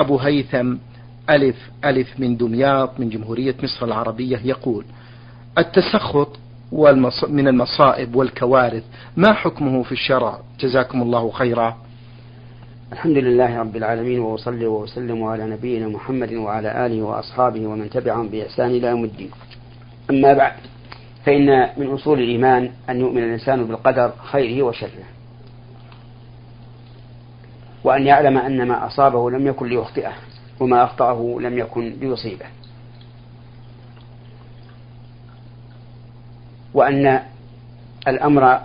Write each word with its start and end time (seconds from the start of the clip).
أبو 0.00 0.16
هيثم 0.16 0.74
ألف 1.30 1.56
ألف 1.84 2.20
من 2.20 2.36
دمياط 2.36 3.00
من 3.00 3.08
جمهورية 3.08 3.54
مصر 3.62 3.86
العربية 3.86 4.40
يقول 4.44 4.84
التسخط 5.58 6.38
من 7.28 7.48
المصائب 7.48 8.14
والكوارث 8.16 8.82
ما 9.16 9.32
حكمه 9.32 9.82
في 9.82 9.92
الشرع؟ 9.92 10.38
جزاكم 10.60 11.02
الله 11.02 11.30
خيرا. 11.30 11.76
الحمد 12.92 13.16
لله 13.16 13.60
رب 13.60 13.76
العالمين 13.76 14.18
وأصلي 14.18 14.66
وأسلم 14.66 15.24
على 15.24 15.46
نبينا 15.46 15.88
محمد 15.88 16.32
وعلى 16.32 16.86
آله 16.86 17.02
وأصحابه 17.02 17.66
ومن 17.66 17.90
تبعهم 17.90 18.28
بإحسان 18.28 18.70
إلى 18.70 18.86
يوم 18.86 19.04
الدين. 19.04 19.30
أما 20.10 20.32
بعد 20.32 20.52
فإن 21.26 21.68
من 21.76 21.86
أصول 21.86 22.20
الإيمان 22.20 22.70
أن 22.90 23.00
يؤمن 23.00 23.22
الإنسان 23.22 23.64
بالقدر 23.64 24.12
خيره 24.24 24.62
وشره. 24.62 25.04
وأن 27.84 28.06
يعلم 28.06 28.38
أن 28.38 28.68
ما 28.68 28.86
أصابه 28.86 29.30
لم 29.30 29.46
يكن 29.46 29.68
ليخطئه 29.68 30.12
وما 30.60 30.84
أخطأه 30.84 31.36
لم 31.40 31.58
يكن 31.58 31.96
ليصيبه. 32.00 32.46
وأن 36.74 37.22
الأمر 38.08 38.60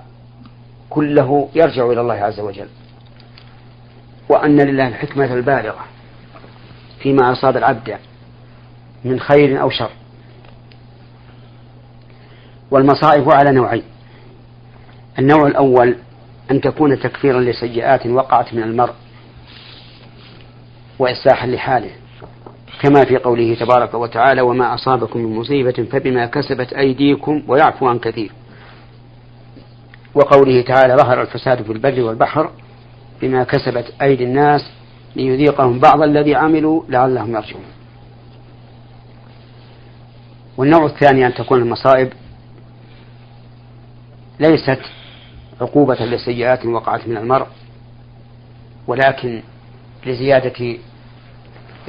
كله 0.90 1.50
يرجع 1.56 1.86
إلى 1.86 2.02
الله 2.02 2.14
عز 2.14 2.40
وجل. 2.40 2.68
وأن 4.30 4.62
لله 4.62 4.88
الحكمة 4.88 5.34
البالغة 5.34 5.86
فيما 7.00 7.32
أصاب 7.32 7.58
العبد 7.58 7.98
من 9.04 9.20
خير 9.20 9.62
أو 9.62 9.70
شر. 9.70 9.92
والمصائب 12.72 13.32
على 13.32 13.52
نوعين. 13.52 13.84
النوع 15.20 15.48
الأول 15.48 15.96
أن 16.52 16.62
تكون 16.62 17.00
تكفيرا 17.00 17.42
لسيئات 17.42 18.08
وقعت 18.08 18.54
من 18.54 18.64
المرء. 18.64 18.94
وإصلاحا 21.00 21.48
لحاله. 21.48 21.92
كما 22.82 23.06
في 23.06 23.18
قوله 23.18 23.56
تبارك 23.56 23.94
وتعالى 23.94 24.42
وما 24.42 24.74
أصابكم 24.74 25.20
من 25.20 25.36
مصيبة 25.36 25.88
فبما 25.92 26.26
كسبت 26.26 26.74
أيديكم 26.74 27.44
ويعفو 27.48 27.88
عن 27.88 28.00
كثير. 28.00 28.32
وقوله 30.16 30.62
تعالى 30.62 30.96
ظهر 30.96 31.22
الفساد 31.22 31.62
في 31.64 31.72
البر 31.72 32.02
والبحر 32.02 32.52
بما 33.22 33.44
كسبت 33.44 33.94
أيدي 34.02 34.24
الناس 34.24 34.62
ليذيقهم 35.16 35.80
بعض 35.80 36.02
الذي 36.02 36.36
عملوا 36.36 36.84
لعلهم 36.90 37.36
يرجعون. 37.36 37.66
والنوع 40.58 40.86
الثاني 40.86 41.26
أن 41.28 41.34
تكون 41.34 41.62
المصائب 41.62 42.14
ليست 44.40 44.80
عقوبة 45.62 45.96
لسيئات 46.06 46.66
وقعت 46.66 47.08
من 47.08 47.18
المرء 47.18 47.48
ولكن 48.88 49.42
لزيادة 50.06 50.78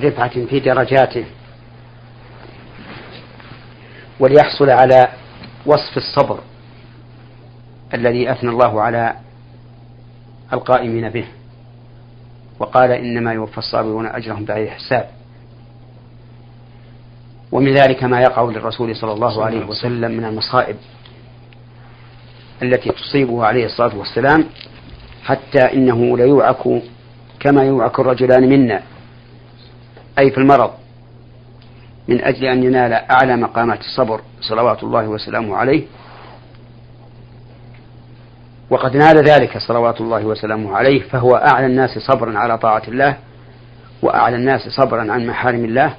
رفعة 0.00 0.46
في 0.46 0.60
درجاته 0.60 1.24
وليحصل 4.20 4.70
على 4.70 5.08
وصف 5.66 5.96
الصبر 5.96 6.40
الذي 7.94 8.32
أثنى 8.32 8.50
الله 8.50 8.82
على 8.82 9.14
القائمين 10.52 11.08
به. 11.08 11.24
وقال 12.58 12.90
إنما 12.90 13.32
يوفى 13.32 13.58
الصابرون 13.58 14.06
أجرهم 14.06 14.44
بغير 14.44 14.70
حساب 14.70 15.10
ومن 17.52 17.74
ذلك 17.74 18.04
ما 18.04 18.20
يقع 18.20 18.42
للرسول 18.42 18.96
صلى 18.96 19.12
الله 19.12 19.44
عليه 19.44 19.66
وسلم 19.66 20.10
من 20.10 20.24
المصائب 20.24 20.76
التي 22.62 22.90
تصيبه 22.90 23.44
عليه 23.44 23.66
الصلاة 23.66 23.96
والسلام 23.96 24.44
حتى 25.24 25.72
إنه 25.72 26.16
ليوعك 26.16 26.82
كما 27.40 27.64
يوعك 27.64 28.00
الرجلان 28.00 28.48
منا. 28.48 28.82
أي 30.18 30.30
في 30.30 30.38
المرض. 30.38 30.70
من 32.08 32.24
أجل 32.24 32.44
أن 32.44 32.62
ينال 32.62 32.92
أعلى 32.92 33.36
مقامات 33.36 33.80
الصبر 33.80 34.20
صلوات 34.40 34.82
الله 34.82 35.08
وسلامه 35.08 35.56
عليه. 35.56 35.86
وقد 38.70 38.96
نال 38.96 39.16
ذلك 39.24 39.58
صلوات 39.58 40.00
الله 40.00 40.24
وسلامه 40.24 40.76
عليه 40.76 41.02
فهو 41.02 41.36
أعلى 41.36 41.66
الناس 41.66 41.98
صبرا 41.98 42.38
على 42.38 42.58
طاعة 42.58 42.82
الله 42.88 43.16
وأعلى 44.02 44.36
الناس 44.36 44.60
صبرا 44.68 45.12
عن 45.12 45.26
محارم 45.26 45.64
الله 45.64 45.94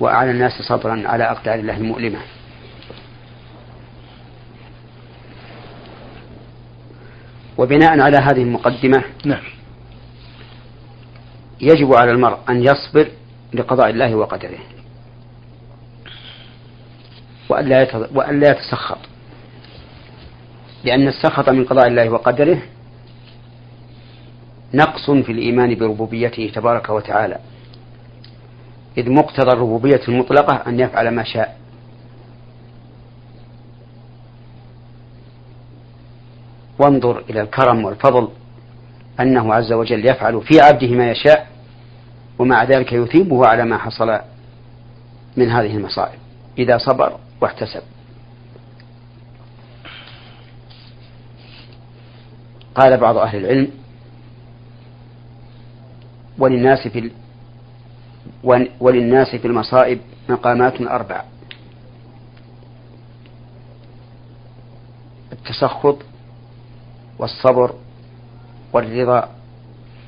وأعلى 0.00 0.30
الناس 0.30 0.52
صبرا 0.68 1.02
على 1.08 1.24
أقدار 1.24 1.54
الله 1.54 1.76
المؤلمة. 1.76 2.18
وبناء 7.58 8.00
على 8.00 8.16
هذه 8.16 8.42
المقدمة 8.42 9.04
نعم. 9.24 9.42
يجب 11.60 11.94
على 11.94 12.10
المرء 12.10 12.38
أن 12.48 12.62
يصبر 12.62 13.10
لقضاء 13.54 13.90
الله 13.90 14.14
وقدره. 14.14 14.58
وأن 17.50 18.40
لا 18.40 18.50
يتسخط. 18.50 18.98
لأن 20.84 21.08
السخط 21.08 21.48
من 21.48 21.64
قضاء 21.64 21.86
الله 21.86 22.10
وقدره 22.10 22.62
نقص 24.74 25.10
في 25.10 25.32
الإيمان 25.32 25.74
بربوبيته 25.74 26.52
تبارك 26.54 26.88
وتعالى. 26.88 27.38
إذ 28.98 29.10
مقتضى 29.10 29.52
الربوبية 29.52 30.00
المطلقة 30.08 30.62
أن 30.66 30.80
يفعل 30.80 31.08
ما 31.08 31.24
شاء. 31.24 31.58
وانظر 36.78 37.18
إلى 37.30 37.40
الكرم 37.40 37.84
والفضل 37.84 38.28
أنه 39.20 39.54
عز 39.54 39.72
وجل 39.72 40.06
يفعل 40.08 40.42
في 40.42 40.60
عبده 40.60 40.88
ما 40.88 41.10
يشاء 41.10 41.46
ومع 42.38 42.64
ذلك 42.64 42.92
يثيبه 42.92 43.46
على 43.46 43.64
ما 43.64 43.78
حصل 43.78 44.20
من 45.36 45.50
هذه 45.50 45.76
المصائب 45.76 46.18
إذا 46.58 46.78
صبر 46.78 47.18
واحتسب. 47.40 47.82
قال 52.74 52.96
بعض 52.96 53.16
أهل 53.16 53.38
العلم 53.38 53.70
وللناس 56.38 56.88
في 56.88 57.10
وللناس 58.80 59.36
في 59.36 59.46
المصائب 59.46 60.00
مقامات 60.28 60.80
أربع 60.80 61.24
التسخط 65.32 65.98
والصبر 67.18 67.74
والرضا 68.76 69.28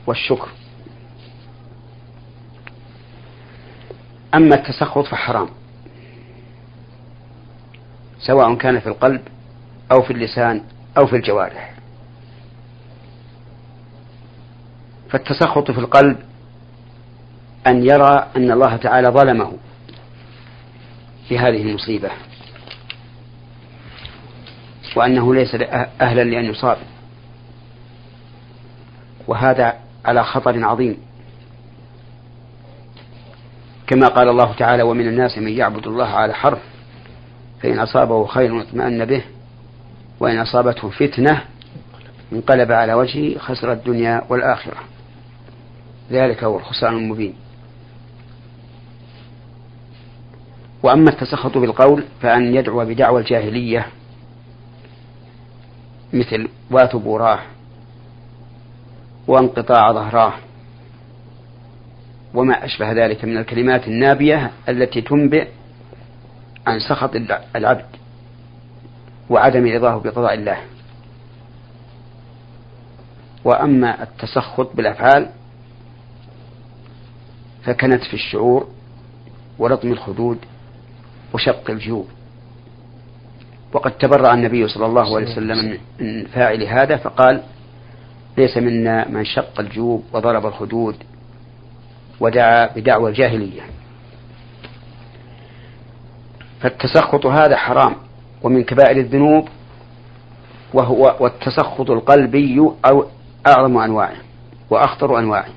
والشكر. 0.07 0.49
أما 4.35 4.55
التسخط 4.55 5.07
فحرام 5.07 5.49
سواء 8.19 8.55
كان 8.55 8.81
في 8.81 8.87
القلب 8.87 9.21
أو 9.93 10.03
في 10.03 10.13
اللسان 10.13 10.63
أو 10.99 11.07
في 11.07 11.17
الجوارح. 11.17 11.75
فالتسخط 15.11 15.71
في 15.71 15.79
القلب 15.79 16.17
أن 17.67 17.85
يرى 17.85 18.27
أن 18.37 18.51
الله 18.51 18.77
تعالى 18.77 19.09
ظلمه 19.09 19.53
في 21.29 21.39
هذه 21.39 21.63
المصيبة 21.63 22.11
وأنه 24.97 25.35
ليس 25.35 25.55
أهلا 26.01 26.25
لأن 26.25 26.45
يصاب. 26.45 26.79
وهذا 29.29 29.75
على 30.05 30.25
خطر 30.25 30.65
عظيم. 30.65 30.97
كما 33.87 34.09
قال 34.09 34.29
الله 34.29 34.53
تعالى 34.53 34.83
ومن 34.83 35.09
الناس 35.09 35.39
من 35.39 35.49
يعبد 35.49 35.87
الله 35.87 36.07
على 36.07 36.35
حرف 36.35 36.59
فإن 37.63 37.79
أصابه 37.79 38.27
خير 38.27 38.61
اطمأن 38.61 39.05
به 39.05 39.23
وإن 40.21 40.39
أصابته 40.39 40.91
فتنة 40.91 41.45
انقلب 42.33 42.73
على 42.73 42.95
وجهه 42.95 43.39
خسر 43.39 43.73
الدنيا 43.73 44.23
والآخرة. 44.29 44.77
ذلك 46.11 46.45
هو 46.45 46.59
الخسران 46.59 46.97
المبين. 46.97 47.35
وأما 50.83 51.11
التسخط 51.11 51.59
بالقول 51.59 52.05
فأن 52.23 52.55
يدعو 52.55 52.85
بدعوى 52.85 53.21
الجاهلية 53.21 53.87
مثل 56.13 56.49
واتبوراه 56.71 57.39
وانقطاع 59.29 59.93
ظهراه. 59.93 60.33
وما 62.35 62.65
أشبه 62.65 62.93
ذلك 62.93 63.25
من 63.25 63.39
الكلمات 63.39 63.89
النابية 63.89 64.51
التي 64.69 65.01
تنبئ 65.01 65.49
عن 66.67 66.79
سخط 66.81 67.11
العبد 67.57 67.87
وعدم 69.31 69.67
رضاه 69.67 69.99
بقضاء 69.99 70.35
الله. 70.35 70.59
وأما 73.45 74.03
التسخط 74.03 74.77
بالأفعال 74.77 75.31
فكانت 77.65 78.05
في 78.05 78.15
الشعور 78.15 78.69
ولطم 79.59 79.93
الخدود 79.93 80.39
وشق 81.35 81.71
الجيوب. 81.71 82.09
وقد 83.73 83.91
تبرأ 83.91 84.35
النبي 84.35 84.69
صلى 84.69 84.87
الله 84.87 85.17
عليه 85.17 85.33
وسلم 85.33 85.79
من 86.01 86.27
فاعل 86.27 86.63
هذا 86.63 86.97
فقال 86.97 87.43
ليس 88.39 88.57
منا 88.57 89.09
من 89.09 89.25
شق 89.25 89.61
الجيوب 89.61 90.05
وضرب 90.13 90.47
الخدود 90.47 90.97
ودعا 92.21 92.67
بدعوى 92.75 93.11
الجاهلية. 93.11 93.63
فالتسخط 96.61 97.27
هذا 97.27 97.57
حرام 97.57 97.95
ومن 98.43 98.65
كبائر 98.65 98.97
الذنوب 98.97 99.49
وهو 100.75 101.17
والتسخط 101.21 101.91
القلبي 101.91 102.61
أو 102.85 103.07
أعظم 103.47 103.77
أنواعه 103.77 104.17
وأخطر 104.71 105.19
أنواعه. 105.19 105.49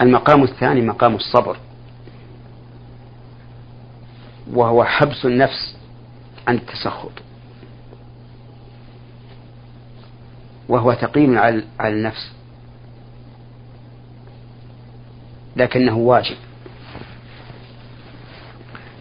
المقام 0.00 0.42
الثاني 0.42 0.80
مقام 0.80 1.14
الصبر 1.14 1.56
وهو 4.52 4.84
حبس 4.84 5.24
النفس 5.24 5.76
عن 6.48 6.54
التسخط. 6.54 7.12
وهو 10.68 10.94
ثقيل 10.94 11.38
على 11.38 11.94
النفس. 11.94 12.32
لكنه 15.56 15.96
واجب. 15.96 16.36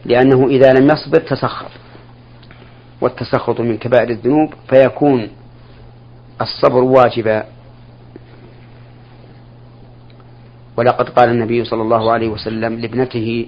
لأنه 0.06 0.48
إذا 0.48 0.74
لم 0.74 0.88
يصبر 0.92 1.20
تسخط 1.20 1.72
والتسخط 3.02 3.62
من 3.62 3.78
كبائر 3.78 4.10
الذنوب 4.10 4.54
فيكون 4.70 5.30
الصبر 6.42 6.84
واجبا. 6.84 7.46
ولقد 10.78 11.10
قال 11.10 11.30
النبي 11.30 11.66
صلى 11.66 11.82
الله 11.82 12.12
عليه 12.12 12.28
وسلم 12.28 12.80
لابنته 12.80 13.48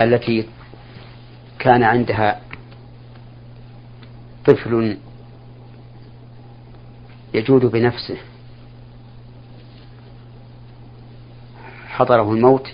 التي 0.00 0.48
كان 1.58 1.82
عندها 1.82 2.40
طفل 4.46 4.96
يجود 7.34 7.66
بنفسه. 7.66 8.16
حضره 11.88 12.32
الموت 12.32 12.68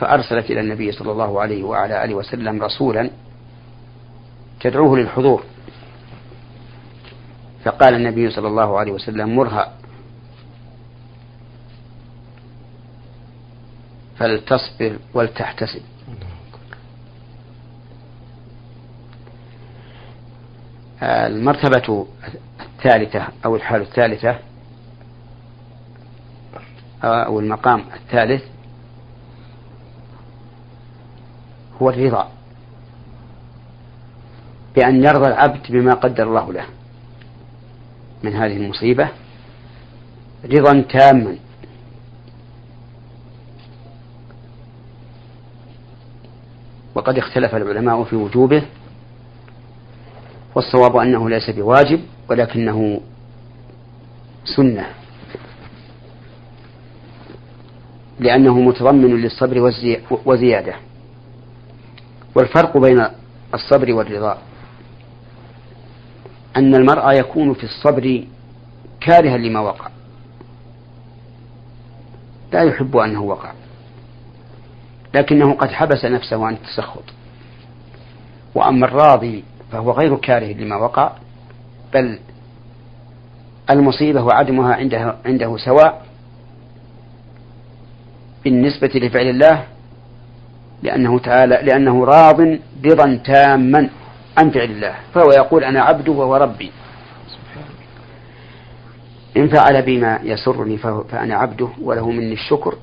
فأرسلت 0.00 0.50
إلى 0.50 0.60
النبي 0.60 0.92
صلى 0.92 1.12
الله 1.12 1.40
عليه 1.40 1.62
وعلى 1.62 2.04
آله 2.04 2.14
وسلم 2.14 2.62
رسولا 2.62 3.10
تدعوه 4.60 4.98
للحضور. 4.98 5.44
فقال 7.64 7.94
النبي 7.94 8.30
صلى 8.30 8.48
الله 8.48 8.78
عليه 8.78 8.92
وسلم 8.92 9.36
مرهأ. 9.36 9.72
فلتصبر 14.18 14.98
ولتحتسب. 15.14 15.82
المرتبة 21.02 22.06
الثالثة 22.84 23.28
أو 23.44 23.56
الحال 23.56 23.80
الثالثة 23.80 24.38
أو 27.04 27.40
المقام 27.40 27.84
الثالث 27.94 28.42
هو 31.82 31.90
الرضا 31.90 32.28
بأن 34.76 35.04
يرضى 35.04 35.26
العبد 35.26 35.72
بما 35.72 35.94
قدر 35.94 36.22
الله 36.22 36.52
له 36.52 36.66
من 38.22 38.32
هذه 38.32 38.56
المصيبة 38.56 39.08
رضا 40.44 40.80
تاما. 40.80 41.36
وقد 46.94 47.18
اختلف 47.18 47.54
العلماء 47.54 48.04
في 48.04 48.16
وجوبه 48.16 48.62
والصواب 50.54 50.96
أنه 50.96 51.30
ليس 51.30 51.50
بواجب. 51.50 52.13
ولكنه 52.30 53.00
سنة. 54.56 54.86
لأنه 58.20 58.60
متضمن 58.60 59.16
للصبر 59.16 59.72
وزيادة. 60.26 60.74
والفرق 62.34 62.78
بين 62.78 63.06
الصبر 63.54 63.92
والرضا 63.92 64.38
أن 66.56 66.74
المرء 66.74 67.12
يكون 67.12 67.54
في 67.54 67.64
الصبر 67.64 68.24
كارها 69.00 69.36
لما 69.36 69.60
وقع. 69.60 69.88
لا 72.52 72.62
يحب 72.62 72.96
أنه 72.96 73.22
وقع. 73.22 73.52
لكنه 75.14 75.52
قد 75.52 75.70
حبس 75.70 76.04
نفسه 76.04 76.46
عن 76.46 76.54
التسخط. 76.54 77.04
وأما 78.54 78.86
الراضي 78.86 79.44
فهو 79.72 79.90
غير 79.92 80.16
كاره 80.16 80.52
لما 80.52 80.76
وقع 80.76 81.12
بل 81.94 82.18
المصيبة 83.70 84.22
وعدمها 84.22 84.74
عنده, 84.74 85.16
عنده 85.26 85.56
سواء 85.56 86.06
بالنسبة 88.44 88.90
لفعل 88.94 89.26
الله 89.26 89.64
لأنه 90.82 91.18
تعالى 91.18 91.60
لأنه 91.62 92.04
راض 92.04 92.40
رضا 92.84 93.20
تاما 93.24 93.90
عن 94.38 94.50
فعل 94.50 94.70
الله. 94.70 94.94
فهو 95.14 95.30
يقول 95.30 95.64
أنا 95.64 95.82
عبده 95.82 96.12
وهو 96.12 96.36
ربي. 96.36 96.70
إن 99.36 99.48
فعل 99.48 99.82
بما 99.82 100.18
يسرني 100.22 100.78
فأنا 100.78 101.34
عبده 101.34 101.68
وله 101.82 102.10
مني 102.10 102.32
الشكر. 102.32 102.74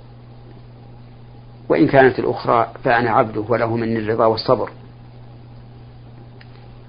وإن 1.69 1.87
كانت 1.87 2.19
الأخرى 2.19 2.71
فأنا 2.83 3.11
عبده 3.11 3.43
وله 3.49 3.75
مني 3.75 3.99
الرضا 3.99 4.25
والصبر. 4.25 4.69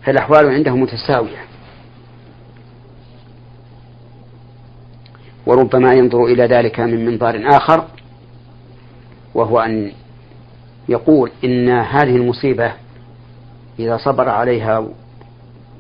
فالأحوال 0.03 0.49
عنده 0.49 0.77
متساوية. 0.77 1.52
وربما 5.47 5.93
ينظر 5.93 6.25
إلى 6.25 6.47
ذلك 6.47 6.81
من 6.81 7.05
منظار 7.05 7.43
آخر 7.57 7.85
وهو 9.35 9.61
أن 9.61 9.93
يقول 10.89 11.31
إن 11.45 11.69
هذه 11.69 12.17
المصيبة 12.17 12.73
إذا 13.79 13.97
صبر 13.97 14.29
عليها 14.29 14.87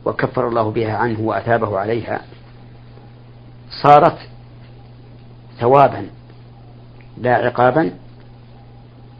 وكفر 0.04 0.48
الله 0.48 0.70
بها 0.70 0.96
عنه 0.96 1.20
وأثابه 1.20 1.78
عليها 1.78 2.20
صارت 3.82 4.18
ثوابا 5.60 6.06
لا 7.18 7.34
عقابا 7.34 7.90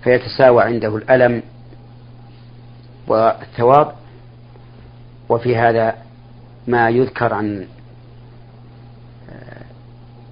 فيتساوى 0.04 0.62
عنده 0.62 0.96
الألم 0.96 1.42
والثواب 3.08 3.92
وفي 5.28 5.56
هذا 5.56 5.94
ما 6.66 6.88
يذكر 6.90 7.34
عن 7.34 7.66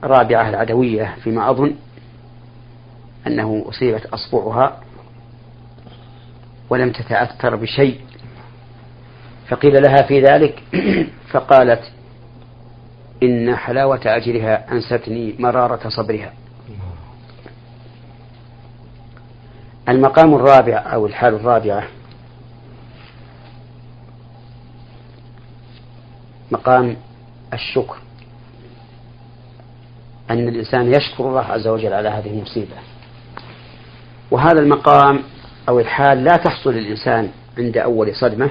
رابعة 0.02 0.48
العدوية 0.48 1.16
فيما 1.24 1.50
أظن 1.50 1.74
أنه 3.26 3.64
أصيبت 3.68 4.06
أصبعها 4.06 4.80
ولم 6.70 6.92
تتأثر 6.92 7.56
بشيء. 7.56 8.00
فقيل 9.48 9.82
لها 9.82 10.02
في 10.02 10.20
ذلك 10.20 10.62
فقالت 11.32 11.92
إن 13.22 13.56
حلاوة 13.56 14.00
أجرها 14.06 14.72
أنستني 14.72 15.34
مرارة 15.38 15.88
صبرها. 15.88 16.32
المقام 19.88 20.34
الرابع 20.34 20.92
أو 20.92 21.06
الحال 21.06 21.34
الرابعة 21.34 21.84
مقام 26.50 26.96
الشكر. 27.52 27.96
أن 30.30 30.48
الإنسان 30.48 30.94
يشكر 30.94 31.28
الله 31.28 31.40
عز 31.40 31.66
وجل 31.66 31.92
على 31.92 32.08
هذه 32.08 32.30
المصيبة. 32.30 32.76
وهذا 34.30 34.60
المقام 34.60 35.22
أو 35.68 35.80
الحال 35.80 36.24
لا 36.24 36.36
تحصل 36.36 36.74
للإنسان 36.74 37.30
عند 37.58 37.78
أول 37.78 38.14
صدمة 38.14 38.50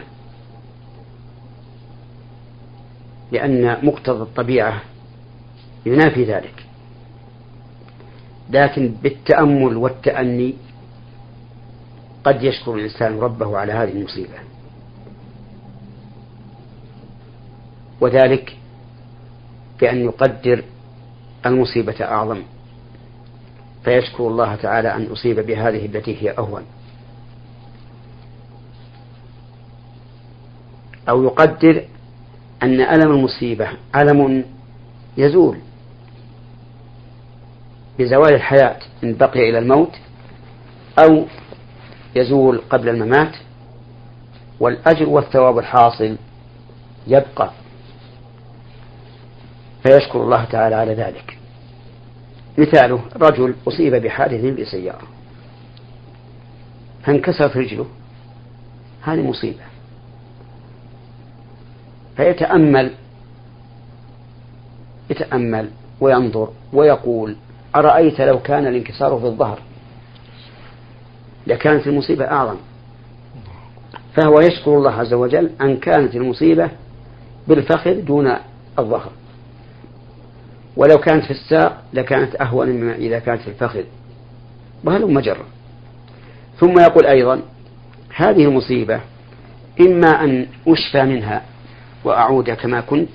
لأن 3.32 3.86
مقتضى 3.86 4.24
الطبيعة 4.24 4.82
ينافي 5.86 6.24
ذلك. 6.24 6.66
لكن 8.50 8.96
بالتأمل 9.04 9.78
والتأني 9.78 10.56
قد 12.24 12.44
يشكر 12.44 12.74
الإنسان 12.76 13.20
ربه 13.20 13.58
على 13.58 13.74
هذه 13.74 13.92
المصيبة. 13.92 14.40
وذلك 18.02 18.58
بأن 19.80 20.06
يقدر 20.06 20.64
المصيبة 21.46 21.96
أعظم. 22.02 22.42
فيشكر 23.84 24.28
الله 24.28 24.56
تعالى 24.56 24.96
أن 24.96 25.06
أصيب 25.12 25.40
بهذه 25.40 25.86
التي 25.86 26.24
هي 26.24 26.32
أهون. 26.38 26.64
أو 31.10 31.24
يقدر 31.24 31.84
أن 32.64 32.82
ألم 32.82 33.12
المصيبة 33.12 33.68
ألم 33.96 34.46
يزول. 35.18 35.58
بزوال 38.00 38.34
الحياة 38.34 38.80
إن 39.04 39.16
بقي 39.16 39.50
إلى 39.50 39.60
الموت 39.60 39.92
أو 41.00 41.26
يزول 42.16 42.62
قبل 42.70 42.90
الممات 42.90 43.36
والأجر 44.60 45.10
والثواب 45.10 45.58
الحاصل 45.58 46.16
يبقى. 47.08 47.52
فيشكر 49.84 50.24
الله 50.24 50.46
تعالى 50.46 50.76
على 50.76 50.94
ذلك. 50.94 51.38
مثاله 52.58 53.02
رجل 53.16 53.56
أصيب 53.68 53.96
بحادث 53.96 54.46
بسيارة. 54.60 55.08
فانكسرت 57.04 57.58
رجله. 57.58 57.86
هذه 59.02 59.22
مصيبة. 59.22 59.64
فيتأمل 62.18 62.92
يتأمل 65.10 65.70
وينظر 66.02 66.50
ويقول 66.74 67.36
أرأيت 67.76 68.22
لو 68.22 68.40
كان 68.40 68.68
الانكسار 68.68 69.20
في 69.20 69.26
الظهر؟ 69.26 69.60
لكانت 71.48 71.88
المصيبة 71.88 72.26
أعظم. 72.26 72.58
فهو 74.16 74.40
يشكر 74.40 74.78
الله 74.78 74.92
عز 74.92 75.14
وجل 75.14 75.50
أن 75.62 75.78
كانت 75.78 76.16
المصيبة 76.16 76.70
بالفخذ 77.48 78.06
دون 78.06 78.36
الظهر. 78.80 79.12
ولو 80.80 80.98
كانت 80.98 81.26
في 81.26 81.32
الساق 81.32 81.84
لكانت 81.94 82.42
أهون 82.42 82.70
مما 82.70 82.96
إذا 82.96 83.20
كانت 83.20 83.42
في 83.42 83.48
الفخذ. 83.48 83.84
وهل 84.84 85.14
مجرة 85.14 85.46
ثم 86.60 86.80
يقول 86.80 87.06
أيضا 87.06 87.42
هذه 88.16 88.44
المصيبة 88.44 89.02
إما 89.82 90.24
أن 90.24 90.48
أشفى 90.68 91.04
منها 91.04 91.42
وأعود 92.04 92.50
كما 92.50 92.82
كنت 92.82 93.10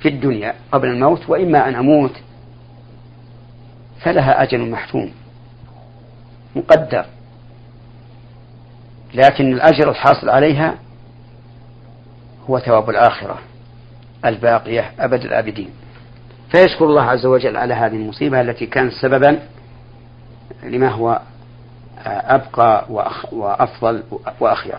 في 0.00 0.08
الدنيا 0.08 0.54
قبل 0.72 0.88
الموت 0.88 1.28
وإما 1.28 1.68
أن 1.68 1.74
أموت 1.74 2.12
فلها 4.00 4.42
أجل 4.42 4.70
محتوم 4.70 5.12
مقدر. 6.56 7.04
لكن 9.14 9.52
الأجر 9.52 9.90
الحاصل 9.90 10.28
عليها 10.28 10.74
هو 12.50 12.58
ثواب 12.58 12.90
الآخرة 12.90 13.38
الباقية 14.24 14.92
أبد 14.98 15.24
الآبدين. 15.24 15.70
فيشكر 16.52 16.84
الله 16.84 17.02
عز 17.02 17.26
وجل 17.26 17.56
على 17.56 17.74
هذه 17.74 17.96
المصيبة 17.96 18.40
التي 18.40 18.66
كانت 18.66 18.92
سببا 18.92 19.38
لما 20.62 20.88
هو 20.88 21.20
أبقى 22.06 22.86
وأفضل 23.32 24.02
وأخير 24.40 24.78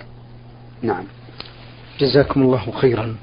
نعم 0.81 1.03
جزاكم 1.99 2.41
الله 2.41 2.71
خيرا 2.71 3.15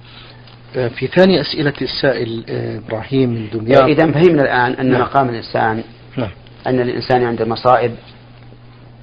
في 0.73 1.07
ثاني 1.07 1.41
أسئلة 1.41 1.75
السائل 1.83 2.45
إبراهيم 2.49 3.31
من 3.31 3.49
دمياط 3.53 3.83
إذا 3.83 4.13
فهمنا 4.13 4.43
الآن 4.43 4.73
أن 4.73 4.91
نعم. 4.91 5.01
مقام 5.01 5.29
الإنسان 5.29 5.83
نعم. 6.17 6.31
أن 6.67 6.81
الإنسان 6.81 7.25
عند 7.25 7.41
المصائب 7.41 7.95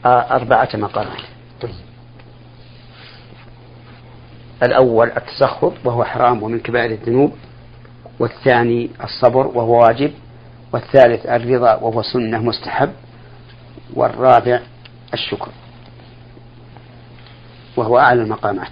أربعة 0.05 0.69
مقامات 0.73 1.21
طيب. 1.61 1.71
الأول 4.63 5.11
التسخط 5.17 5.73
وهو 5.83 6.03
حرام 6.03 6.43
ومن 6.43 6.59
كبائر 6.59 6.91
الذنوب 6.91 7.33
والثاني 8.21 8.89
الصبر 9.03 9.47
وهو 9.47 9.81
واجب 9.81 10.11
والثالث 10.73 11.25
الرضا 11.25 11.75
وهو 11.75 12.01
سنة 12.01 12.37
مستحب 12.37 12.91
والرابع 13.93 14.59
الشكر. 15.13 15.49
وهو 17.77 17.99
أعلى 17.99 18.21
المقامات. 18.21 18.71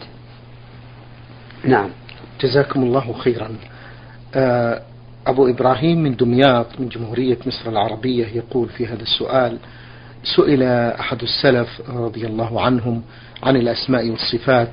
نعم. 1.64 1.90
جزاكم 2.42 2.84
الله 2.84 3.14
خيرا. 3.14 3.50
آه، 4.36 4.82
أبو 5.28 5.48
إبراهيم 5.48 6.04
من 6.04 6.16
دمياط 6.16 6.68
من 6.80 6.90
جمهورية 6.90 7.38
مصر 7.46 7.70
العربية 7.70 8.26
يقول 8.26 8.70
في 8.70 8.88
هذا 8.88 9.02
السؤال 9.02 9.58
سئل 10.36 10.64
أحد 11.00 11.22
السلف 11.22 11.82
رضي 11.90 12.28
الله 12.28 12.62
عنهم 12.62 13.02
عن 13.44 13.56
الأسماء 13.56 14.10
والصفات 14.10 14.72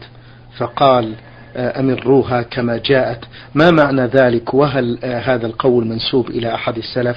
فقال 0.58 1.14
أمروها 1.56 2.42
كما 2.42 2.76
جاءت. 2.84 3.24
ما 3.54 3.70
معنى 3.70 4.02
ذلك؟ 4.02 4.54
وهل 4.54 4.98
آه، 5.04 5.20
هذا 5.20 5.46
القول 5.46 5.86
منسوب 5.86 6.30
إلى 6.30 6.54
أحد 6.54 6.76
السلف؟ 6.76 7.16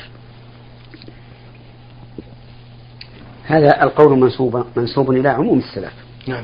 هذا 3.46 3.84
القول 3.84 4.20
منسوب 4.20 4.66
منسوب 4.76 5.12
إلى 5.12 5.30
عموم 5.30 5.60
السلف. 5.60 5.94
نعم. 6.28 6.44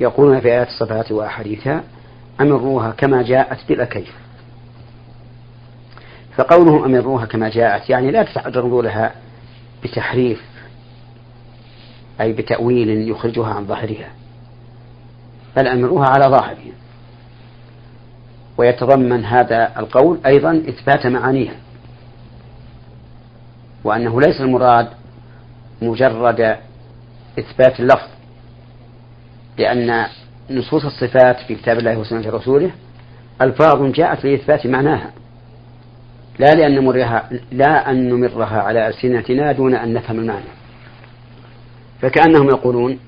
يقولون 0.00 0.40
في 0.40 0.48
آيات 0.48 0.68
الصفات 0.68 1.12
وأحاديثها 1.12 1.84
أمروها 2.40 2.90
كما 2.90 3.22
جاءت 3.22 3.58
بلا 3.68 3.84
كيف. 3.84 4.12
فقولهم 6.36 6.84
أمروها 6.84 7.26
كما 7.26 7.48
جاءت 7.48 7.90
يعني 7.90 8.10
لا 8.10 8.22
تتعرضوا 8.22 8.82
لها 8.82 9.14
بتحريف 9.84 10.42
أي 12.20 12.32
بتأويل 12.32 13.08
يخرجها 13.08 13.54
عن 13.54 13.66
ظاهرها 13.66 14.08
بل 15.56 15.66
أمروها 15.66 16.06
على 16.06 16.24
ظاهرها. 16.24 16.83
ويتضمن 18.58 19.24
هذا 19.24 19.72
القول 19.78 20.18
أيضا 20.26 20.62
إثبات 20.68 21.06
معانيها 21.06 21.54
وأنه 23.84 24.20
ليس 24.20 24.40
المراد 24.40 24.88
مجرد 25.82 26.56
إثبات 27.38 27.80
اللفظ 27.80 28.08
لأن 29.58 30.06
نصوص 30.50 30.84
الصفات 30.84 31.36
في 31.48 31.54
كتاب 31.54 31.78
الله 31.78 31.98
وسنة 31.98 32.30
رسوله 32.30 32.70
ألفاظ 33.42 33.82
جاءت 33.82 34.24
لإثبات 34.24 34.66
معناها 34.66 35.10
لا 36.38 36.54
لأن 36.54 36.74
نمرها 36.74 37.30
لا 37.52 37.90
أن 37.90 38.08
نمرها 38.08 38.62
على 38.62 38.88
ألسنتنا 38.88 39.52
دون 39.52 39.74
أن 39.74 39.92
نفهم 39.92 40.18
المعنى. 40.18 40.44
فكأنهم 42.02 42.48
يقولون 42.48 42.98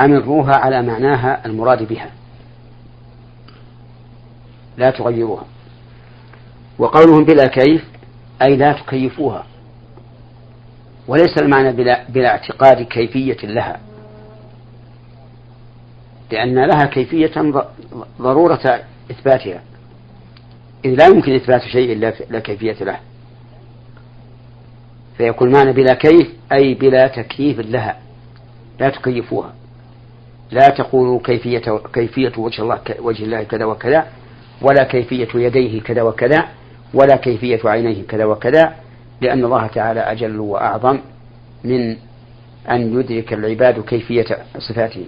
أمروها 0.00 0.56
على 0.56 0.82
معناها 0.82 1.46
المراد 1.46 1.88
بها. 1.88 2.10
لا 4.80 4.90
تغيروها. 4.90 5.44
وقولهم 6.78 7.24
بلا 7.24 7.46
كيف 7.46 7.84
أي 8.42 8.56
لا 8.56 8.72
تكيفوها. 8.72 9.46
وليس 11.08 11.38
المعنى 11.42 11.72
بلا, 11.72 12.04
بلا 12.08 12.28
اعتقاد 12.28 12.82
كيفية 12.82 13.46
لها. 13.46 13.80
لأن 16.32 16.64
لها 16.64 16.86
كيفية 16.86 17.32
ضرورة 18.20 18.80
إثباتها. 19.10 19.62
إذ 20.84 20.90
لا 20.90 21.06
يمكن 21.06 21.34
إثبات 21.34 21.62
شيء 21.62 21.98
لا 22.30 22.40
كيفية 22.40 22.84
له. 22.84 23.00
فيكون 25.16 25.52
معنى 25.52 25.72
بلا 25.72 25.94
كيف 25.94 26.28
أي 26.52 26.74
بلا 26.74 27.06
تكييف 27.06 27.58
لها. 27.58 27.98
لا 28.80 28.88
تكيفوها. 28.88 29.54
لا 30.50 30.68
تقولوا 30.68 31.20
كيفية 31.24 31.80
كيفية 31.92 32.32
وجه 32.36 32.62
الله 32.62 32.80
وجه 33.00 33.24
الله 33.24 33.42
كذا 33.42 33.64
وكذا. 33.64 34.06
ولا 34.62 34.84
كيفية 34.84 35.28
يديه 35.34 35.80
كذا 35.80 36.02
وكذا 36.02 36.48
ولا 36.94 37.16
كيفية 37.16 37.60
عينيه 37.64 38.02
كذا 38.02 38.24
وكذا 38.24 38.74
لأن 39.20 39.44
الله 39.44 39.66
تعالى 39.66 40.00
أجل 40.00 40.40
وأعظم 40.40 40.98
من 41.64 41.96
أن 42.70 43.00
يدرك 43.00 43.32
العباد 43.32 43.80
كيفية 43.80 44.26
صفاته. 44.58 45.04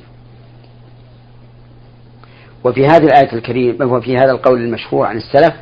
وفي 2.64 2.86
هذه 2.86 3.04
الآية 3.04 3.32
الكريمة 3.32 3.86
وفي 3.86 4.16
هذا 4.16 4.30
القول 4.30 4.60
المشهور 4.60 5.06
عن 5.06 5.16
السلف 5.16 5.54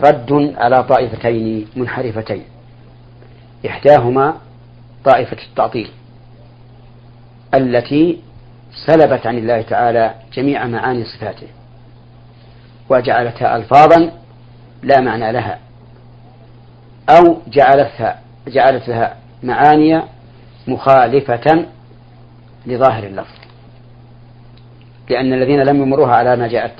رد 0.00 0.54
على 0.56 0.84
طائفتين 0.84 1.66
منحرفتين. 1.76 2.42
إحداهما 3.66 4.34
طائفة 5.04 5.36
التعطيل 5.50 5.90
التي 7.54 8.18
سلبت 8.86 9.26
عن 9.26 9.38
الله 9.38 9.62
تعالى 9.62 10.14
جميع 10.32 10.66
معاني 10.66 11.04
صفاته. 11.04 11.46
وجعلتها 12.90 13.56
ألفاظا 13.56 14.10
لا 14.82 15.00
معنى 15.00 15.32
لها. 15.32 15.58
أو 17.10 17.36
جعلتها 17.48 18.20
جعلت 18.48 18.88
لها 18.88 19.16
معاني 19.42 20.02
مخالفة 20.68 21.66
لظاهر 22.66 23.04
اللفظ. 23.04 23.38
لأن 25.10 25.32
الذين 25.32 25.62
لم 25.62 25.82
يمروها 25.82 26.14
على 26.14 26.36
ما 26.36 26.48
جاءت 26.48 26.72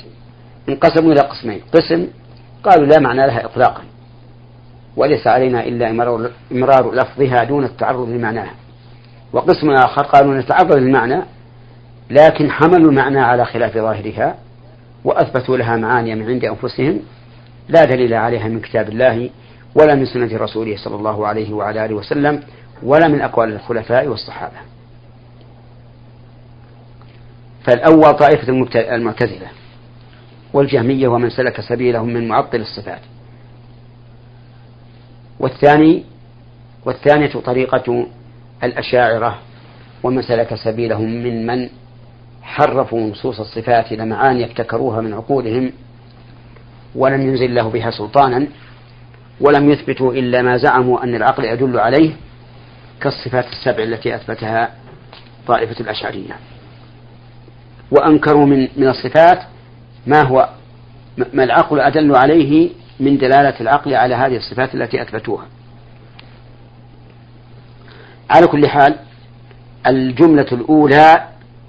انقسموا 0.69 1.13
إلى 1.13 1.21
قسمين. 1.21 1.61
قسم 1.75 2.09
قالوا 2.63 2.87
لا 2.87 3.01
معنى 3.01 3.27
لها 3.27 3.45
إطلاقا. 3.45 3.83
وليس 4.97 5.27
علينا 5.27 5.65
إلا 5.65 5.91
إمرار 6.53 6.95
لفظها 6.95 7.45
دون 7.45 7.65
التعرض 7.65 8.09
لمعناها. 8.09 8.55
وقسم 9.33 9.71
آخر 9.71 10.03
قالوا 10.03 10.35
نتعرض 10.35 10.77
للمعنى 10.77 11.23
لكن 12.11 12.51
حملوا 12.51 12.91
المعنى 12.91 13.21
على 13.21 13.45
خلاف 13.45 13.75
ظاهرها. 13.75 14.35
وأثبتوا 15.05 15.57
لها 15.57 15.77
معاني 15.77 16.15
من 16.15 16.27
عند 16.27 16.45
أنفسهم 16.45 17.01
لا 17.69 17.85
دليل 17.85 18.15
عليها 18.15 18.49
من 18.49 18.61
كتاب 18.61 18.89
الله 18.89 19.31
ولا 19.75 19.95
من 19.95 20.07
سنة 20.07 20.39
رسوله 20.39 20.77
صلى 20.77 20.97
الله 20.97 21.27
عليه 21.27 21.53
وعلى 21.53 21.85
آله 21.85 21.95
وسلم 21.95 22.43
ولا 22.83 23.09
من 23.09 23.21
أقوال 23.21 23.53
الخلفاء 23.53 24.07
والصحابة. 24.07 24.57
فالأول 27.65 28.15
طائفة 28.15 28.53
المعتزلة 28.95 29.47
والجهمية 30.53 31.09
ومن 31.09 31.31
سلك 31.31 31.61
سبيلهم 31.61 32.09
من 32.09 32.29
معطل 32.29 32.61
الصفات. 32.61 33.01
والثاني 35.41 36.05
والثانية 36.85 37.33
طريقة 37.33 38.07
الأشاعرة 38.65 39.39
ومن 40.03 40.23
سلك 40.23 40.55
سبيلهم 40.55 41.11
من 41.11 41.47
من 41.47 41.69
حرفوا 42.49 43.01
نصوص 43.01 43.41
الصفات 43.41 43.93
إلى 43.93 44.05
معاني 44.05 44.45
ابتكروها 44.45 45.01
من 45.01 45.15
عقولهم 45.15 45.73
ولم 46.95 47.21
ينزل 47.21 47.55
له 47.55 47.69
بها 47.71 47.91
سلطانا 47.91 48.47
ولم 49.41 49.71
يثبتوا 49.71 50.13
إلا 50.13 50.43
ما 50.43 50.57
زعموا 50.57 51.05
أن 51.05 51.15
العقل 51.15 51.45
يدل 51.45 51.79
عليه 51.79 52.13
كالصفات 53.01 53.47
السبع 53.47 53.83
التي 53.83 54.15
أثبتها 54.15 54.71
طائفة 55.47 55.81
الأشعرية. 55.81 56.37
وأنكروا 57.91 58.47
من 58.47 58.69
من 58.77 58.89
الصفات 58.89 59.39
ما 60.07 60.23
هو 60.23 60.49
ما 61.33 61.45
العقل 61.45 61.81
أدل 61.81 62.17
عليه 62.17 62.71
من 63.01 63.19
دلالة 63.19 63.61
العقل 63.61 63.95
على 63.95 64.15
هذه 64.15 64.37
الصفات 64.37 64.75
التي 64.75 65.03
أثبتوها. 65.03 65.47
على 68.31 68.47
كل 68.47 68.69
حال 68.69 68.95
الجملة 69.87 70.47
الأولى 70.53 71.29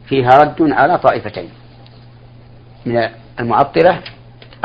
فيها 0.09 0.29
رد 0.29 0.61
على 0.61 0.97
طائفتين. 0.97 1.49
من 2.85 3.09
المعطلة 3.39 3.99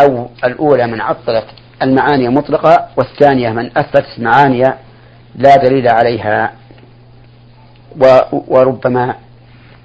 أو 0.00 0.28
الأولى 0.44 0.86
من 0.86 1.00
عطلت 1.00 1.46
المعاني 1.82 2.28
مطلقة 2.28 2.88
والثانية 2.96 3.50
من 3.50 3.78
أثبتت 3.78 4.18
معاني 4.18 4.62
لا 5.34 5.56
دليل 5.56 5.88
عليها 5.88 6.52
وربما 8.48 9.14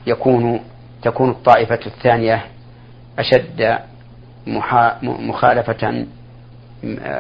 يكون 0.08 0.60
تكون 1.02 1.30
الطائفة 1.30 1.80
الثانية 1.86 2.46
أشد 3.20 3.80
مخالفة 5.04 6.06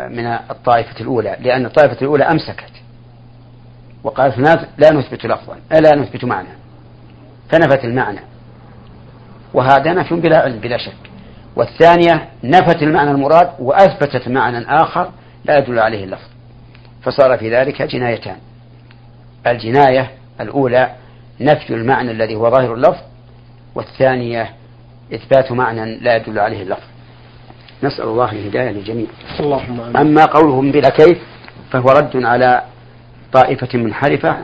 من 0.09 0.25
الطائفة 0.25 1.01
الأولى 1.01 1.37
لأن 1.39 1.65
الطائفة 1.65 2.01
الأولى 2.01 2.23
أمسكت 2.23 2.71
وقالت 4.03 4.37
لا 4.77 4.93
نثبت 4.93 5.25
لفظا 5.25 5.57
لا 5.71 5.95
نثبت 5.95 6.25
معنى. 6.25 6.58
فنفت 7.51 7.85
المعنى. 7.85 8.19
وهذا 9.53 9.93
نفي 9.93 10.15
بلا 10.15 10.41
علم 10.41 10.59
بلا 10.59 10.77
شك. 10.77 11.09
والثانية 11.55 12.29
نفت 12.43 12.83
المعنى 12.83 13.11
المراد 13.11 13.49
وأثبتت 13.59 14.27
معنى 14.27 14.65
آخر 14.69 15.11
لا 15.45 15.57
يدل 15.57 15.79
عليه 15.79 16.03
اللفظ. 16.03 16.27
فصار 17.01 17.37
في 17.37 17.55
ذلك 17.55 17.81
جنايتان. 17.81 18.37
الجناية 19.47 20.11
الأولى 20.41 20.95
نفي 21.41 21.73
المعنى 21.73 22.11
الذي 22.11 22.35
هو 22.35 22.49
ظاهر 22.49 22.73
اللفظ 22.73 23.01
والثانية 23.75 24.53
إثبات 25.13 25.51
معنى 25.51 25.95
لا 25.95 26.15
يدل 26.15 26.39
عليه 26.39 26.63
اللفظ. 26.63 26.87
نسأل 27.83 28.05
الله 28.05 28.31
الهداية 28.31 28.69
للجميع. 28.71 29.07
اللهم 29.39 29.97
أما 29.97 30.25
قولهم 30.25 30.71
بلا 30.71 30.89
كيف 30.89 31.17
فهو 31.71 31.89
رد 31.89 32.23
على 32.23 32.63
طائفة 33.33 33.77
منحرفة 33.77 34.37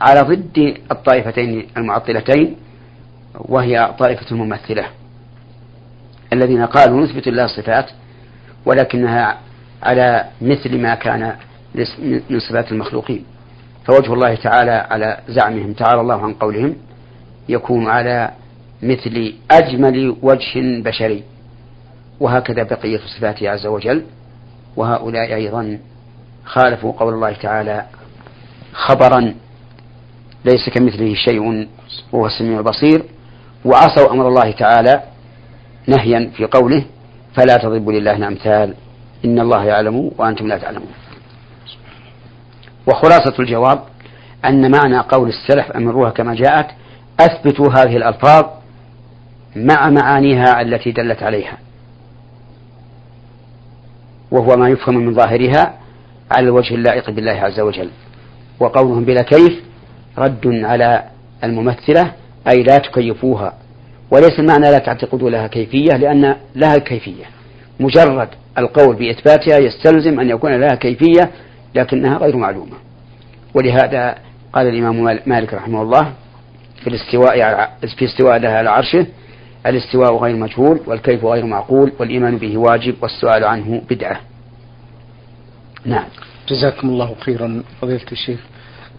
على 0.00 0.20
ضد 0.20 0.76
الطائفتين 0.90 1.68
المعطلتين 1.76 2.56
وهي 3.34 3.94
طائفة 3.98 4.26
الممثلة. 4.30 4.84
الذين 6.32 6.66
قالوا 6.66 7.00
نثبت 7.00 7.26
الله 7.28 7.44
الصفات 7.44 7.90
ولكنها 8.66 9.38
على 9.82 10.24
مثل 10.40 10.78
ما 10.78 10.94
كان 10.94 11.36
من 12.30 12.38
صفات 12.38 12.72
المخلوقين. 12.72 13.24
فوجه 13.84 14.14
الله 14.14 14.34
تعالى 14.34 14.86
على 14.90 15.18
زعمهم. 15.28 15.72
تعالى 15.72 16.00
الله 16.00 16.22
عن 16.22 16.34
قولهم. 16.34 16.76
يكون 17.48 17.88
على 17.88 18.30
مثل 18.82 19.34
أجمل 19.50 20.16
وجه 20.22 20.82
بشري. 20.82 21.22
وهكذا 22.20 22.62
بقية 22.62 23.00
صفاته 23.16 23.50
عز 23.50 23.66
وجل. 23.66 24.04
وهؤلاء 24.76 25.34
أيضا 25.34 25.78
خالفوا 26.44 26.92
قول 26.92 27.14
الله 27.14 27.32
تعالى 27.32 27.86
خبرا 28.72 29.34
ليس 30.44 30.68
كمثله 30.68 31.14
شيء 31.14 31.68
وهو 32.12 32.26
السميع 32.26 32.58
البصير. 32.58 33.02
وعصوا 33.64 34.12
أمر 34.12 34.28
الله 34.28 34.50
تعالى 34.50 35.02
نهيا 35.86 36.30
في 36.36 36.44
قوله 36.44 36.84
فلا 37.34 37.56
تضربوا 37.56 37.92
لله 37.92 38.16
الأمثال 38.16 38.74
إن 39.24 39.40
الله 39.40 39.64
يعلم 39.64 40.10
وأنتم 40.18 40.46
لا 40.46 40.58
تعلمون. 40.58 40.92
وخلاصة 42.86 43.34
الجواب 43.38 43.82
أن 44.44 44.70
معنى 44.70 44.98
قول 44.98 45.28
السلف 45.28 45.72
أمروها 45.72 46.10
كما 46.10 46.34
جاءت 46.34 46.66
أثبتوا 47.20 47.72
هذه 47.72 47.96
الألفاظ 47.96 48.44
مع 49.56 49.90
معانيها 49.90 50.60
التي 50.60 50.92
دلت 50.92 51.22
عليها. 51.22 51.58
وهو 54.30 54.56
ما 54.56 54.68
يفهم 54.68 54.96
من 54.96 55.14
ظاهرها 55.14 55.78
على 56.30 56.44
الوجه 56.44 56.74
اللائق 56.74 57.10
بالله 57.10 57.32
عز 57.32 57.60
وجل. 57.60 57.90
وقولهم 58.60 59.04
بلا 59.04 59.22
كيف 59.22 59.62
رد 60.18 60.46
على 60.46 61.02
الممثلة 61.44 62.12
أي 62.48 62.62
لا 62.62 62.78
تكيفوها. 62.78 63.52
وليس 64.10 64.38
المعنى 64.38 64.70
لا 64.70 64.78
تعتقدوا 64.78 65.30
لها 65.30 65.46
كيفية 65.46 65.96
لأن 65.96 66.36
لها 66.54 66.78
كيفية. 66.78 67.24
مجرد 67.80 68.28
القول 68.58 68.96
بإثباتها 68.96 69.58
يستلزم 69.58 70.20
أن 70.20 70.30
يكون 70.30 70.60
لها 70.60 70.74
كيفية 70.74 71.30
لكنها 71.74 72.18
غير 72.18 72.36
معلومة. 72.36 72.76
ولهذا 73.54 74.14
قال 74.52 74.66
الإمام 74.66 75.20
مالك 75.26 75.54
رحمه 75.54 75.82
الله 75.82 76.12
في 76.80 76.86
الاستواء 76.86 77.36
في 77.98 78.04
استواء 78.04 78.38
لها 78.38 78.58
على 78.58 78.70
عرشه 78.70 79.06
الاستواء 79.66 80.16
غير 80.16 80.36
مجهول 80.36 80.80
والكيف 80.86 81.24
غير 81.24 81.46
معقول 81.46 81.92
والإيمان 81.98 82.36
به 82.36 82.58
واجب 82.58 82.94
والسؤال 83.02 83.44
عنه 83.44 83.82
بدعة. 83.90 84.20
نعم. 85.84 86.04
جزاكم 86.48 86.88
الله 86.88 87.14
خيرا. 87.20 87.62
فضيلة 87.80 88.06
الشيخ 88.12 88.40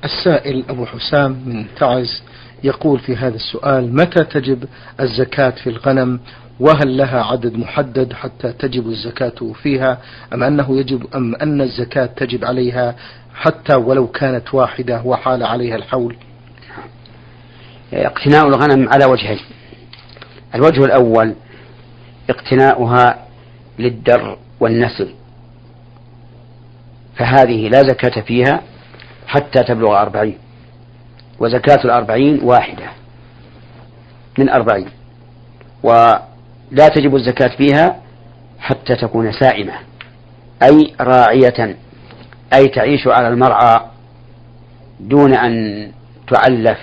السائل 0.03 0.63
أبو 0.69 0.85
حسام 0.85 1.31
من 1.45 1.65
تعز 1.79 2.21
يقول 2.63 2.99
في 2.99 3.15
هذا 3.15 3.35
السؤال 3.35 3.95
متى 3.95 4.23
تجب 4.23 4.63
الزكاة 4.99 5.49
في 5.49 5.69
الغنم؟ 5.69 6.19
وهل 6.59 6.97
لها 6.97 7.23
عدد 7.23 7.57
محدد 7.57 8.13
حتى 8.13 8.53
تجب 8.53 8.87
الزكاة 8.87 9.53
فيها؟ 9.63 9.97
أم 10.33 10.43
أنه 10.43 10.79
يجب 10.79 11.15
أم 11.15 11.35
أن 11.35 11.61
الزكاة 11.61 12.05
تجب 12.05 12.45
عليها 12.45 12.95
حتى 13.35 13.75
ولو 13.75 14.07
كانت 14.07 14.53
واحدة 14.53 15.01
وحال 15.05 15.43
عليها 15.43 15.75
الحول؟ 15.75 16.15
اقتناء 17.93 18.47
الغنم 18.47 18.89
على 18.89 19.05
وجهين. 19.05 19.39
الوجه 20.55 20.85
الأول 20.85 21.33
اقتناؤها 22.29 23.27
للدر 23.79 24.37
والنسل. 24.59 25.13
فهذه 27.15 27.69
لا 27.69 27.81
زكاة 27.81 28.21
فيها 28.21 28.61
حتى 29.27 29.63
تبلغ 29.63 30.01
أربعين. 30.01 30.37
وزكاة 31.39 31.85
الأربعين 31.85 32.39
واحدة. 32.43 32.89
من 34.39 34.49
أربعين. 34.49 34.89
ولا 35.83 36.87
تجب 36.95 37.15
الزكاة 37.15 37.57
فيها 37.57 38.01
حتى 38.59 38.95
تكون 38.95 39.31
سائمة. 39.31 39.73
أي 40.63 40.93
راعية. 41.01 41.77
أي 42.53 42.67
تعيش 42.67 43.07
على 43.07 43.27
المرعى 43.27 43.81
دون 44.99 45.33
أن 45.33 45.91
تعلف. 46.27 46.79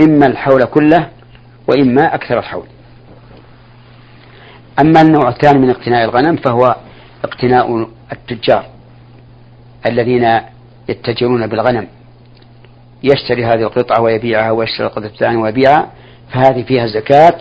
إما 0.00 0.26
الحول 0.26 0.64
كله 0.64 1.08
وإما 1.68 2.14
أكثر 2.14 2.38
الحول. 2.38 2.66
أما 4.80 5.00
النوع 5.00 5.28
الثاني 5.28 5.58
من 5.58 5.70
اقتناء 5.70 6.04
الغنم 6.04 6.36
فهو 6.36 6.76
اقتناء 7.24 7.88
التجار 8.12 8.66
الذين 9.86 10.40
يتجرون 10.88 11.46
بالغنم 11.46 11.86
يشتري 13.02 13.44
هذه 13.44 13.62
القطعة 13.62 14.00
ويبيعها 14.02 14.50
ويشتري 14.50 14.86
القطعة 14.86 15.06
الثانية 15.06 15.38
ويبيعها 15.38 15.90
فهذه 16.32 16.62
فيها 16.62 16.84
الزكاة 16.84 17.34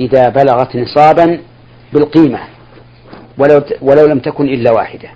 إذا 0.00 0.28
بلغت 0.28 0.76
نصابا 0.76 1.38
بالقيمة 1.92 2.38
ولو 3.38 3.62
ولو 3.82 4.06
لم 4.06 4.18
تكن 4.18 4.44
إلا 4.48 4.70
واحدة. 4.70 5.08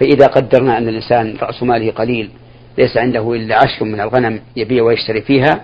فإذا 0.00 0.26
قدرنا 0.26 0.78
أن 0.78 0.88
الإنسان 0.88 1.36
رأس 1.42 1.62
ماله 1.62 1.90
قليل 1.92 2.30
ليس 2.78 2.96
عنده 2.96 3.32
إلا 3.32 3.56
عشر 3.56 3.84
من 3.84 4.00
الغنم 4.00 4.40
يبيع 4.56 4.82
ويشتري 4.82 5.22
فيها 5.22 5.60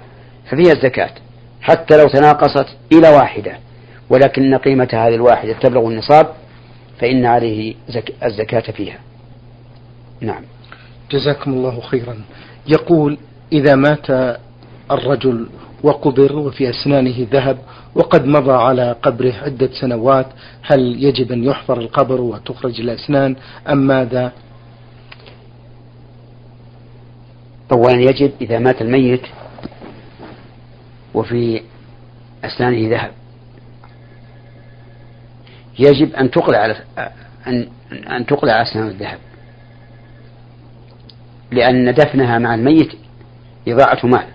ففيها 0.50 0.72
الزكاة. 0.72 1.10
حتى 1.60 1.96
لو 1.96 2.08
تناقصت 2.08 2.66
إلى 2.92 3.08
واحدة 3.08 3.58
ولكن 4.10 4.54
قيمة 4.54 4.88
هذه 4.92 5.14
الواحدة 5.14 5.52
تبلغ 5.52 5.88
النصاب 5.88 6.26
فإن 7.00 7.26
عليه 7.26 7.74
زك... 7.88 8.12
الزكاة 8.24 8.72
فيها. 8.72 8.98
نعم. 10.20 10.42
جزاكم 11.10 11.52
الله 11.52 11.80
خيرا. 11.80 12.16
يقول 12.68 13.18
إذا 13.52 13.74
مات 13.74 14.38
الرجل 14.90 15.46
وقبر 15.82 16.36
وفي 16.36 16.70
أسنانه 16.70 17.26
ذهب 17.32 17.58
وقد 17.94 18.26
مضى 18.26 18.52
على 18.52 18.96
قبره 19.02 19.32
عدة 19.32 19.70
سنوات 19.80 20.26
هل 20.62 21.04
يجب 21.04 21.32
أن 21.32 21.44
يحفر 21.44 21.78
القبر 21.80 22.20
وتخرج 22.20 22.80
الأسنان 22.80 23.36
أم 23.68 23.78
ماذا؟ 23.78 24.32
أولا 27.72 28.00
يجب 28.00 28.32
إذا 28.40 28.58
مات 28.58 28.82
الميت 28.82 29.22
وفي 31.14 31.60
أسنانه 32.44 32.90
ذهب. 32.90 33.10
يجب 35.78 36.14
أن 36.14 36.30
تقلع 36.30 36.76
أن 37.46 37.68
أن 37.92 38.26
تقلع 38.26 38.62
أسنان 38.62 38.86
الذهب. 38.86 39.18
لأن 41.50 41.94
دفنها 41.94 42.38
مع 42.38 42.54
الميت 42.54 42.92
إضاعة 43.68 44.06
مال. 44.06 44.26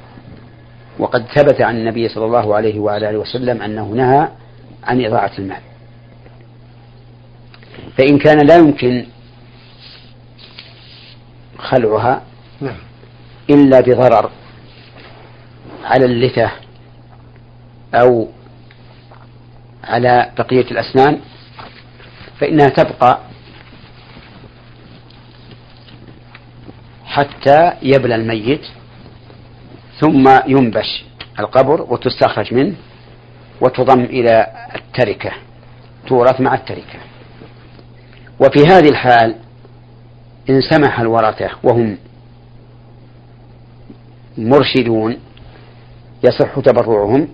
وقد 0.99 1.25
ثبت 1.35 1.61
عن 1.61 1.77
النبي 1.77 2.09
صلى 2.09 2.25
الله 2.25 2.55
عليه 2.55 2.79
وعلى 2.79 3.09
آله 3.09 3.17
وسلم 3.17 3.61
أنه 3.61 3.87
نهى 3.87 4.27
عن 4.83 5.05
إضاعة 5.05 5.31
المال. 5.39 5.61
فإن 7.97 8.17
كان 8.17 8.47
لا 8.47 8.57
يمكن 8.57 9.05
خلعها 11.57 12.21
نعم. 12.61 12.77
إلا 13.49 13.79
بضرر 13.79 14.31
على 15.83 16.05
اللثة 16.05 16.51
أو 17.95 18.27
على 19.83 20.31
بقية 20.37 20.71
الأسنان 20.71 21.19
فإنها 22.39 22.67
تبقى 22.67 23.19
حتى 27.11 27.73
يبلى 27.81 28.15
الميت 28.15 28.61
ثم 29.99 30.29
ينبش 30.47 31.05
القبر 31.39 31.81
وتستخرج 31.81 32.53
منه 32.53 32.75
وتضم 33.61 34.01
إلى 34.01 34.47
التركة 34.75 35.31
تورث 36.07 36.41
مع 36.41 36.53
التركة. 36.53 36.99
وفي 38.39 38.65
هذه 38.67 38.89
الحال 38.89 39.35
إن 40.49 40.61
سمح 40.61 40.99
الورثة 40.99 41.49
وهم 41.63 41.97
مرشدون 44.37 45.17
يصح 46.23 46.59
تبرعهم 46.59 47.27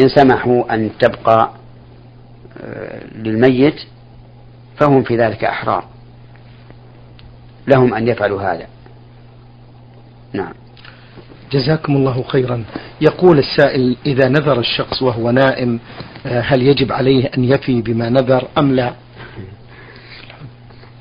إن 0.00 0.08
سمحوا 0.08 0.74
أن 0.74 0.90
تبقى 0.98 1.50
آه، 2.62 3.04
للميت 3.14 3.80
فهم 4.80 5.02
في 5.02 5.16
ذلك 5.16 5.44
أحرار. 5.44 5.84
لهم 7.68 7.94
أن 7.94 8.08
يفعلوا 8.08 8.42
هذا. 8.42 8.66
نعم. 10.32 10.52
جزاكم 11.52 11.96
الله 11.96 12.22
خيرا. 12.22 12.64
يقول 13.00 13.38
السائل 13.38 13.96
إذا 14.06 14.28
نذر 14.28 14.58
الشخص 14.58 15.02
وهو 15.02 15.30
نائم 15.30 15.80
آه، 16.26 16.40
هل 16.40 16.62
يجب 16.62 16.92
عليه 16.92 17.30
أن 17.38 17.44
يفي 17.44 17.82
بما 17.82 18.08
نذر 18.08 18.48
أم 18.58 18.72
لا؟ 18.72 18.92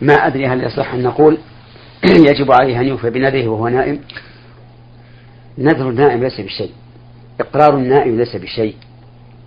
ما 0.01 0.13
أدري 0.13 0.47
هل 0.47 0.63
يصح 0.63 0.93
أن 0.93 1.03
نقول 1.03 1.37
يجب 2.29 2.51
عليه 2.51 2.79
أن 2.79 2.87
يوفي 2.87 3.09
بنذره 3.09 3.47
وهو 3.47 3.67
نائم. 3.67 3.99
نذر 5.57 5.89
النائم 5.89 6.23
ليس 6.23 6.41
بشيء. 6.41 6.71
إقرار 7.39 7.77
النائم 7.77 8.17
ليس 8.17 8.35
بشيء. 8.35 8.75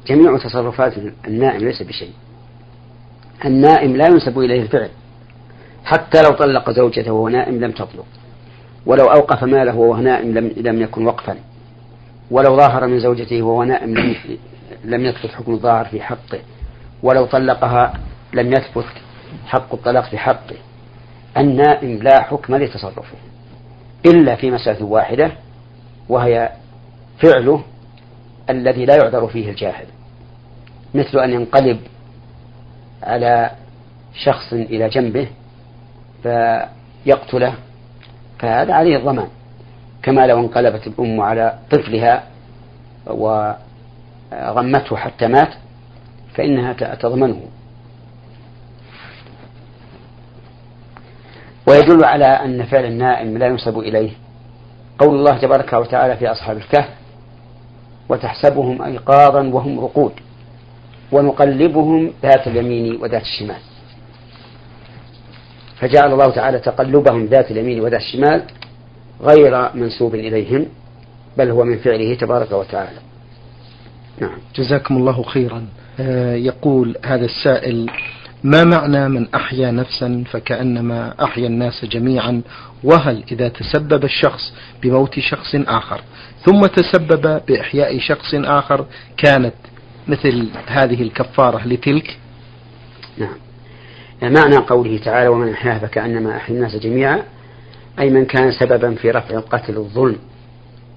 جميع 0.07 0.39
تصرفات 0.39 0.93
النائم 1.29 1.61
ليس 1.65 1.83
بشيء. 1.83 2.13
النائم 3.45 3.97
لا 3.97 4.07
ينسب 4.07 4.39
إليه 4.39 4.63
الفعل. 4.63 4.91
حتى 5.85 6.23
لو 6.23 6.31
طلق 6.31 6.71
زوجته 6.71 7.13
وهو 7.13 7.29
نائم 7.29 7.65
لم 7.65 7.71
تطلق. 7.71 8.07
ولو 8.87 9.05
أوقف 9.05 9.45
ماله 9.45 9.77
وهو 9.77 9.97
نائم 9.97 10.39
لم, 10.39 10.53
لم 10.57 10.83
يكن 10.83 11.07
وقفا. 11.07 11.37
ولو 12.31 12.57
ظاهر 12.57 12.87
من 12.87 13.01
زوجته 13.01 13.43
وهو 13.43 13.65
نائم 13.65 13.95
لم, 13.95 14.17
لم 14.85 15.05
يثبت 15.05 15.31
حكم 15.31 15.53
الظاهر 15.53 15.85
في 15.85 16.01
حقه. 16.01 16.39
ولو 17.03 17.27
طلقها 17.27 17.93
لم 18.35 18.53
يثبت 18.53 18.85
حق 19.47 19.75
الطلاق 19.75 20.05
في 20.05 20.19
حقه. 20.19 20.57
النائم 21.37 22.03
لا 22.03 22.23
حكم 22.23 22.57
لتصرفه. 22.57 23.17
إلا 24.07 24.37
في 24.37 24.51
مسألة 24.51 24.85
واحدة 24.85 25.33
وهي 26.09 26.53
فعله 27.19 27.63
الذي 28.51 28.85
لا 28.85 28.97
يعذر 28.97 29.27
فيه 29.27 29.51
الجاهل. 29.51 29.87
مثل 30.95 31.19
أن 31.19 31.31
ينقلب 31.31 31.81
على 33.03 33.51
شخص 34.25 34.53
إلى 34.53 34.89
جنبه 34.89 35.29
فيقتله 36.23 37.55
فهذا 38.43 38.75
عليه 38.75 38.97
الضمان 38.97 39.29
كما 40.03 40.27
لو 40.27 40.39
انقلبت 40.39 40.87
الأم 40.87 41.21
على 41.21 41.59
طفلها 41.71 42.25
وغمته 43.07 44.97
حتى 44.97 45.27
مات 45.27 45.55
فإنها 46.35 46.73
تضمنه. 46.95 47.41
ويدل 51.69 52.05
على 52.05 52.25
أن 52.25 52.63
فعل 52.65 52.85
النائم 52.85 53.39
لا 53.39 53.47
ينسب 53.47 53.79
إليه. 53.79 54.11
قول 54.99 55.15
الله 55.15 55.39
تبارك 55.39 55.73
وتعالى 55.73 56.17
في 56.17 56.31
أصحاب 56.33 56.57
الكهف 56.57 56.89
وتحسبهم 58.09 58.83
أيقاظا 58.83 59.43
وهم 59.43 59.81
رقود 59.81 60.13
ونقلبهم 61.13 62.13
ذات 62.23 62.47
اليمين 62.47 63.03
وذات 63.03 63.23
الشمال. 63.23 63.72
فجعل 65.81 66.13
الله 66.13 66.31
تعالى 66.31 66.59
تقلبهم 66.59 67.27
ذات 67.27 67.51
اليمين 67.51 67.81
وذات 67.81 68.01
الشمال 68.01 68.43
غير 69.23 69.75
منسوب 69.75 70.15
إليهم 70.15 70.67
بل 71.39 71.51
هو 71.51 71.65
من 71.65 71.79
فعله 71.79 72.15
تبارك 72.15 72.53
وتعالى. 72.53 72.99
نعم. 74.21 74.39
جزاكم 74.55 74.97
الله 74.97 75.23
خيرا. 75.23 75.67
آه 76.01 76.35
يقول 76.35 76.97
هذا 77.05 77.25
السائل 77.25 77.91
ما 78.45 78.65
معنى 78.65 79.09
من 79.09 79.35
أحيا 79.35 79.71
نفسا 79.71 80.25
فكأنما 80.31 81.25
أحيا 81.25 81.47
الناس 81.47 81.85
جميعا؟ 81.85 82.43
وهل 82.85 83.25
إذا 83.33 83.49
تسبب 83.49 84.05
الشخص 84.05 84.53
بموت 84.83 85.19
شخص 85.19 85.55
آخر 85.55 86.01
ثم 86.45 86.67
تسبب 86.67 87.41
بإحياء 87.49 87.99
شخص 87.99 88.35
آخر 88.35 88.87
كانت 89.17 89.55
مثل 90.09 90.49
هذه 90.67 91.03
الكفارة 91.03 91.67
لتلك؟ 91.67 92.19
نعم. 93.19 93.37
معنى 94.31 94.57
قوله 94.57 94.99
تعالى 94.99 95.29
ومن 95.29 95.53
أحياها 95.53 95.79
فكأنما 95.79 96.37
أحيا 96.37 96.55
الناس 96.55 96.77
جميعا 96.77 97.23
أي 97.99 98.11
من 98.11 98.25
كان 98.25 98.53
سببا 98.53 98.95
في 98.95 99.11
رفع 99.11 99.35
القتل 99.35 99.77
الظلم 99.77 100.19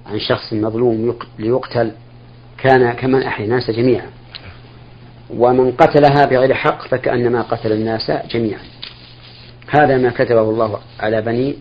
عن 0.05 0.19
شخص 0.19 0.53
مظلوم 0.53 1.17
ليقتل 1.39 1.91
كان 2.57 2.93
كمن 2.93 3.23
أحيا 3.23 3.45
الناس 3.45 3.71
جميعا. 3.71 4.05
ومن 5.29 5.71
قتلها 5.71 6.25
بغير 6.25 6.53
حق 6.53 6.87
فكأنما 6.87 7.41
قتل 7.41 7.71
الناس 7.71 8.11
جميعا. 8.29 8.59
هذا 9.69 9.97
ما 9.97 10.09
كتبه 10.09 10.41
الله 10.41 10.79
على 10.99 11.21
بني 11.21 11.55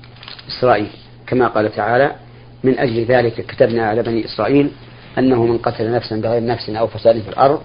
إسرائيل. 0.48 0.90
كما 1.26 1.48
قال 1.48 1.72
تعالى 1.74 2.12
من 2.64 2.78
أجل 2.78 3.04
ذلك 3.04 3.46
كتبنا 3.46 3.86
على 3.86 4.02
بني 4.02 4.24
إسرائيل 4.24 4.70
أنه 5.18 5.46
من 5.46 5.58
قتل 5.58 5.92
نفسا 5.92 6.16
بغير 6.16 6.44
نفس 6.46 6.70
أو 6.70 6.86
فساد 6.86 7.20
في 7.20 7.28
الأرض 7.28 7.60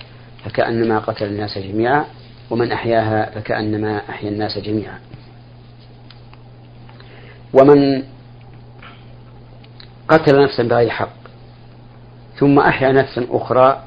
فكأنما 0.45 0.99
قتل 0.99 1.25
الناس 1.25 1.57
جميعا. 1.57 2.05
ومن 2.49 2.71
أحياها 2.71 3.29
فكأنما 3.29 4.01
أحيا 4.09 4.29
الناس 4.29 4.57
جميعا. 4.57 4.99
ومن 7.53 8.03
قتل 10.07 10.43
نفسا 10.43 10.63
بغير 10.63 10.89
حق 10.89 11.19
ثم 12.39 12.59
أحيا 12.59 12.91
نفسا 12.91 13.27
أخرى 13.29 13.83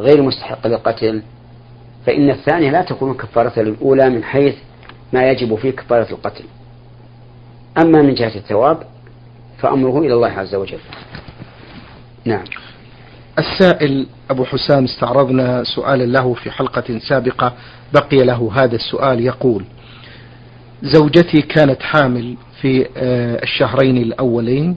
غير 0.00 0.22
مستحق 0.22 0.66
للقتل 0.66 1.22
فإن 2.06 2.30
الثانية 2.30 2.70
لا 2.70 2.82
تكون 2.82 3.14
كفارة 3.14 3.60
للأولى 3.60 4.08
من 4.08 4.24
حيث 4.24 4.54
ما 5.12 5.30
يجب 5.30 5.54
فيه 5.54 5.70
كفارة 5.70 6.10
القتل. 6.10 6.44
أما 7.78 8.02
من 8.02 8.14
جهة 8.14 8.34
الثواب 8.34 8.82
فأمره 9.58 9.98
إلى 9.98 10.14
الله 10.14 10.28
عز 10.28 10.54
وجل. 10.54 10.80
نعم. 12.24 12.44
السائل 13.38 14.06
أبو 14.30 14.44
حسام 14.44 14.84
استعرضنا 14.84 15.64
سؤالا 15.64 16.04
له 16.04 16.34
في 16.34 16.50
حلقة 16.50 16.98
سابقة 17.08 17.52
بقي 17.94 18.16
له 18.16 18.50
هذا 18.54 18.74
السؤال 18.74 19.20
يقول 19.20 19.64
زوجتي 20.82 21.42
كانت 21.42 21.82
حامل 21.82 22.36
في 22.60 22.86
آه، 22.96 23.42
الشهرين 23.42 23.96
الأولين 23.96 24.76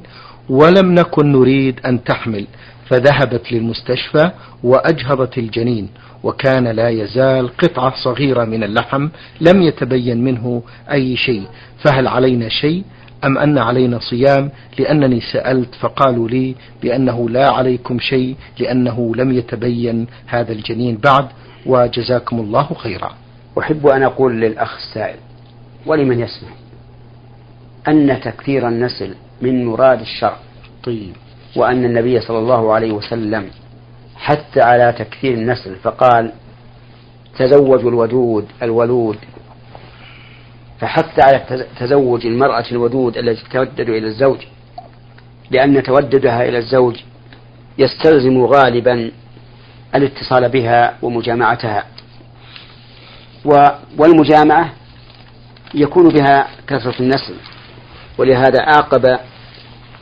ولم 0.50 0.92
نكن 0.92 1.32
نريد 1.32 1.80
أن 1.86 2.04
تحمل 2.04 2.48
فذهبت 2.90 3.52
للمستشفى 3.52 4.32
وأجهضت 4.64 5.38
الجنين 5.38 5.90
وكان 6.24 6.68
لا 6.68 6.90
يزال 6.90 7.58
قطعة 7.58 7.94
صغيرة 8.04 8.46
من 8.46 8.64
اللحم 8.64 9.10
لم 9.42 9.62
يتبين 9.62 10.24
منه 10.24 10.64
أي 10.92 11.18
شيء 11.18 11.44
فهل 11.84 12.08
علينا 12.08 12.50
شيء؟ 12.50 12.84
أم 13.26 13.38
أن 13.38 13.58
علينا 13.58 14.00
صيام 14.00 14.52
لأنني 14.80 15.22
سألت 15.34 15.76
فقالوا 15.76 16.30
لي 16.30 16.56
بأنه 16.82 17.30
لا 17.30 17.50
عليكم 17.50 18.00
شيء 18.00 18.36
لأنه 18.60 19.16
لم 19.16 19.32
يتبين 19.32 20.08
هذا 20.28 20.52
الجنين 20.52 20.98
بعد 20.98 21.28
وجزاكم 21.66 22.40
الله 22.40 22.74
خيرا. 22.74 23.12
أحب 23.60 23.88
أن 23.88 24.04
أقول 24.04 24.42
للأخ 24.42 24.76
السائل 24.76 25.18
ولمن 25.86 26.20
يسمع 26.20 26.50
أن 27.88 28.20
تكثير 28.24 28.68
النسل 28.68 29.16
من 29.42 29.66
مراد 29.66 30.02
الشرع 30.02 30.38
طيب. 30.84 31.16
وأن 31.56 31.86
النبي 31.86 32.20
صلى 32.20 32.40
الله 32.40 32.74
عليه 32.74 32.92
وسلم 32.92 33.46
حتى 34.16 34.62
على 34.62 34.94
تكثير 35.00 35.34
النسل 35.34 35.76
فقال 35.76 36.32
تزوجوا 37.38 37.90
الودود 37.90 38.46
الولود 38.64 39.18
فحتى 40.80 41.22
على 41.22 41.66
تزوج 41.80 42.26
المرأة 42.26 42.66
الودود 42.72 43.18
التي 43.18 43.44
تودد 43.52 43.90
إلى 43.90 44.08
الزوج 44.08 44.38
لأن 45.52 45.84
توددها 45.84 46.50
إلى 46.50 46.58
الزوج 46.58 46.96
يستلزم 47.78 48.46
غالبا 48.46 49.12
الاتصال 49.96 50.50
بها 50.50 50.98
ومجامعتها. 51.02 51.84
والمجامعة 53.98 54.74
يكون 55.74 56.10
بها 56.10 56.48
كثرة 56.68 57.00
النسل 57.00 57.36
ولهذا 58.18 58.62
عاقب 58.62 59.06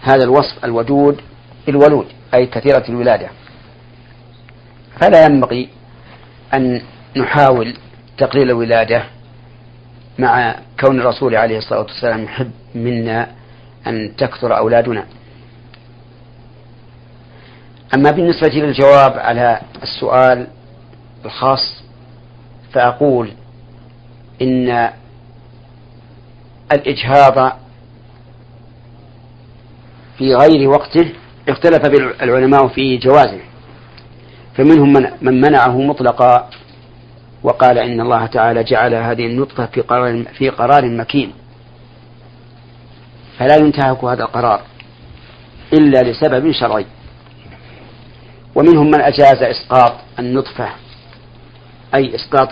هذا 0.02 0.24
الوصف 0.24 0.66
الودود 0.66 1.22
بالولود 1.66 2.06
أي 2.34 2.46
كثيرة 2.46 2.84
الولادة. 2.90 3.30
فلا 5.02 5.26
ينبغي 5.26 5.70
أن 6.54 6.82
نحاول 7.18 7.74
تقليل 8.18 8.50
الولادة 8.50 9.04
مع 10.19 10.56
كون 10.80 10.99
الرسول 10.99 11.36
عليه 11.36 11.58
الصلاة 11.58 11.82
والسلام 11.82 12.23
يحب 12.23 12.52
منا 12.76 13.28
أن 13.88 14.15
تكثر 14.17 14.58
أولادنا. 14.58 15.06
أما 17.95 18.12
بالنسبة 18.12 18.47
للجواب 18.47 19.17
على 19.19 19.62
السؤال 19.84 20.47
الخاص 21.26 21.84
فأقول 22.73 23.32
إن 24.41 24.89
الإجهاض 26.71 27.58
في 30.17 30.36
غير 30.36 30.69
وقته 30.69 31.12
اختلف 31.49 31.86
العلماء 32.23 32.67
في 32.67 32.97
جوازه 32.97 33.39
فمنهم 34.56 34.93
من, 34.93 35.12
من 35.21 35.41
منعه 35.41 35.82
مطلقا 35.82 36.49
وقال 37.44 37.78
إن 37.78 38.02
الله 38.02 38.26
تعالى 38.26 38.64
جعل 38.64 38.94
هذه 38.94 39.26
النطفة 39.26 39.66
في 39.66 39.82
قرار, 39.82 40.24
في 40.24 40.50
قرار 40.50 40.90
مكين. 40.90 41.34
فلا 43.38 43.56
ينتهك 43.56 44.04
هذا 44.04 44.24
القرار 44.24 44.62
إلا 45.74 46.12
لسبب 46.12 46.52
شرعي. 46.52 46.86
ومنهم 48.56 48.88
من 48.88 49.02
أجاز 49.02 49.44
إسقاط 49.44 49.94
النطفة 50.20 50.70
أي 51.96 52.16
إسقاط 52.16 52.50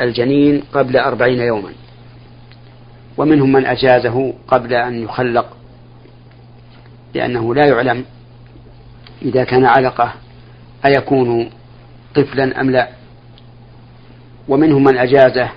الجنين 0.00 0.62
قبل 0.72 0.96
أربعين 0.96 1.40
يوما. 1.40 1.72
ومنهم 3.16 3.52
من 3.52 3.66
أجازه 3.66 4.34
قبل 4.48 4.74
أن 4.74 5.02
يخلق 5.02 5.56
لأنه 7.14 7.54
لا 7.54 7.66
يعلم 7.66 8.04
إذا 9.22 9.44
كان 9.44 9.64
علقة 9.64 10.12
أيكون 10.86 11.50
طفلا 12.14 12.60
أم 12.60 12.70
لا. 12.70 12.88
ومنهم 14.48 14.84
من 14.84 14.98
أجازه 14.98 15.48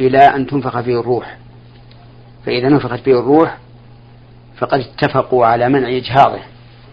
إلى 0.00 0.18
أن 0.18 0.46
تنفخ 0.46 0.80
فيه 0.80 1.00
الروح. 1.00 1.36
فإذا 2.46 2.68
نفخت 2.68 3.00
فيه 3.00 3.20
الروح 3.20 3.58
فقد 4.58 4.80
اتفقوا 4.80 5.46
على 5.46 5.68
منع 5.68 5.88
إجهاضه 5.88 6.40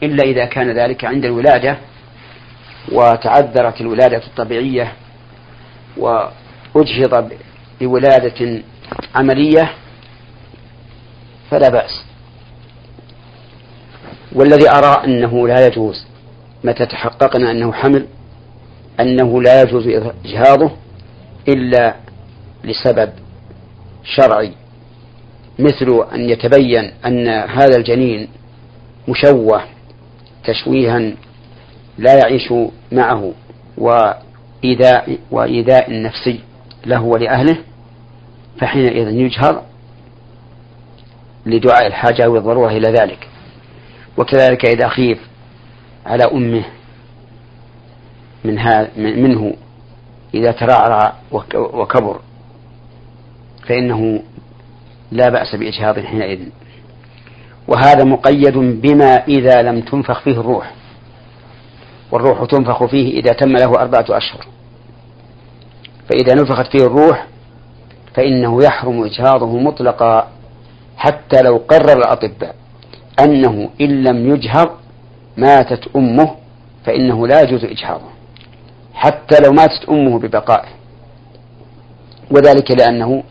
إلا 0.04 0.24
إذا 0.24 0.46
كان 0.46 0.72
ذلك 0.72 1.06
عند 1.06 1.26
الولادة 1.26 1.78
وتعذرت 2.92 3.82
الولادة 3.82 4.22
الطبيعية 4.28 4.94
وأجهض 5.98 7.32
بولادة 7.82 8.62
عملية 9.16 9.72
فلا 11.52 11.70
بأس. 11.70 12.06
والذي 14.36 14.70
أرى 14.70 15.04
أنه 15.06 15.48
لا 15.48 15.68
يجوز 15.68 16.06
متى 16.64 16.86
تحققنا 16.86 17.52
أنه 17.52 17.74
حمل 17.74 18.08
أنه 19.00 19.42
لا 19.42 19.62
يجوز 19.62 19.88
إجهاضه 20.26 20.72
إلا 21.48 21.96
لسبب 22.64 23.10
شرعي 24.04 24.52
مثل 25.60 26.06
أن 26.14 26.30
يتبين 26.30 26.92
أن 27.06 27.28
هذا 27.28 27.78
الجنين 27.78 28.28
مشوه 29.08 29.64
تشويها 30.44 31.12
لا 31.98 32.14
يعيش 32.14 32.54
معه 32.92 33.34
وإيذاء 33.78 35.18
وإيذاء 35.32 36.02
نفسي 36.02 36.40
له 36.86 37.02
ولأهله 37.02 37.58
فحينئذ 38.60 39.08
يجهر 39.08 39.64
لدعاء 41.46 41.88
الحاجة 41.88 42.30
والضرورة 42.30 42.72
إلى 42.72 42.88
ذلك. 42.90 43.28
وكذلك 44.18 44.66
إذا 44.66 44.88
خيف 44.88 45.18
على 46.06 46.24
أمه 46.24 46.64
من 48.46 48.56
منه 49.24 49.54
إذا 50.34 50.52
ترعرع 50.52 51.14
وكبر 51.56 52.20
فإنه 53.68 54.24
لا 55.12 55.30
بأس 55.30 55.56
بإجهاض 55.56 56.00
حينئذ. 56.00 56.40
وهذا 57.68 58.04
مقيد 58.04 58.58
بما 58.58 59.24
إذا 59.28 59.62
لم 59.62 59.82
تنفخ 59.82 60.20
فيه 60.22 60.40
الروح 60.40 60.74
والروح 62.12 62.46
تنفخ 62.46 62.86
فيه 62.86 63.20
إذا 63.20 63.34
تم 63.34 63.50
له 63.50 63.82
أربعة 63.82 64.06
أشهر. 64.10 64.48
فإذا 66.10 66.42
نفخت 66.42 66.78
فيه 66.78 66.86
الروح 66.86 67.28
فإنه 68.16 68.64
يحرم 68.64 69.04
إجهاضه 69.04 69.58
مطلقا 69.60 70.28
حتى 70.98 71.42
لو 71.42 71.58
قرر 71.58 71.98
الأطباء 71.98 72.56
أنه 73.20 73.70
إن 73.82 74.04
لم 74.04 74.34
يجهض 74.34 74.70
ماتت 75.38 75.96
أمه 75.96 76.36
فإنه 76.86 77.28
لا 77.28 77.42
يجوز 77.42 77.66
إجهاضه. 77.66 78.13
حتى 78.94 79.36
لو 79.46 79.52
ماتت 79.52 79.90
أمه 79.90 80.20
ببقائه. 80.20 80.70
وذلك 82.32 82.72
لأنه 82.72 83.24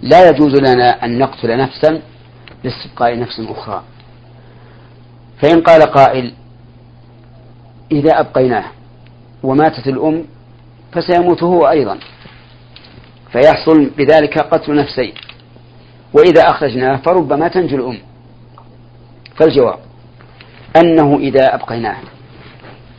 لا 0.00 0.28
يجوز 0.28 0.54
لنا 0.54 1.04
أن 1.04 1.18
نقتل 1.18 1.58
نفسا 1.58 2.02
لاستبقاء 2.64 3.18
نفس 3.18 3.40
أخرى. 3.40 3.82
فإن 5.42 5.60
قال 5.60 5.82
قائل 5.82 6.34
إذا 7.92 8.20
أبقيناه 8.20 8.64
وماتت 9.42 9.86
الأم 9.86 10.24
فسيموت 10.92 11.42
هو 11.42 11.68
أيضا. 11.68 11.98
فيحصل 13.32 13.90
بذلك 13.96 14.38
قتل 14.38 14.74
نفسين. 14.74 15.12
وإذا 16.12 16.42
أخرجناه 16.42 16.96
فربما 16.96 17.48
تنجو 17.48 17.76
الأم. 17.76 17.98
فالجواب 19.36 19.78
أنه 20.76 21.16
إذا 21.16 21.54
أبقيناه. 21.54 21.96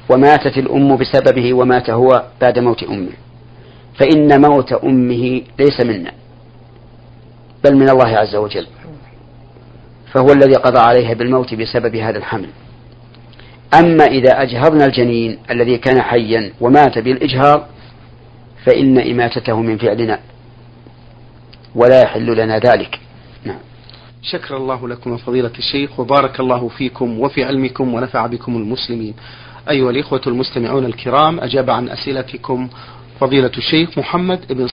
وماتت 0.10 0.58
الأم 0.58 0.98
بسببه 0.98 1.54
ومات 1.54 1.90
هو 1.90 2.24
بعد 2.42 2.60
موت 2.60 2.84
أمه. 2.84 3.12
فإن 4.00 4.42
موت 4.42 4.74
أمه 4.74 5.42
ليس 5.60 5.80
منا 5.86 6.12
بل 7.64 7.76
من 7.76 7.90
الله 7.90 8.18
عز 8.18 8.36
وجل. 8.36 8.68
فهو 10.14 10.32
الذي 10.32 10.54
قضى 10.54 10.80
عليها 10.80 11.14
بالموت 11.14 11.54
بسبب 11.54 11.96
هذا 11.96 12.18
الحمل. 12.18 12.50
أما 13.80 14.06
إذا 14.06 14.42
أجهضنا 14.42 14.86
الجنين 14.86 15.38
الذي 15.52 15.78
كان 15.78 16.02
حيا 16.02 16.54
ومات 16.62 17.00
بالإجهاض 17.00 17.68
فإن 18.66 18.98
إماتته 18.98 19.62
من 19.62 19.78
فعلنا 19.78 20.20
ولا 21.76 22.02
يحل 22.02 22.38
لنا 22.38 22.60
ذلك. 22.60 23.00
نعم. 23.46 23.60
شكر 24.22 24.58
الله 24.58 24.88
لكم 24.88 25.18
فضيلة 25.18 25.52
الشيخ 25.58 26.00
وبارك 26.00 26.40
الله 26.40 26.68
فيكم 26.68 27.20
وفي 27.20 27.44
علمكم 27.44 27.94
ونفع 27.94 28.26
بكم 28.26 28.56
المسلمين. 28.56 29.14
أيها 29.70 29.90
الإخوة 29.90 30.22
المستمعون 30.28 30.86
الكرام 30.86 31.40
أجاب 31.40 31.70
عن 31.70 31.90
أسئلتكم 31.90 32.70
فضيلة 33.20 33.52
الشيخ 33.58 33.98
محمد 33.98 34.54
بن 34.54 34.68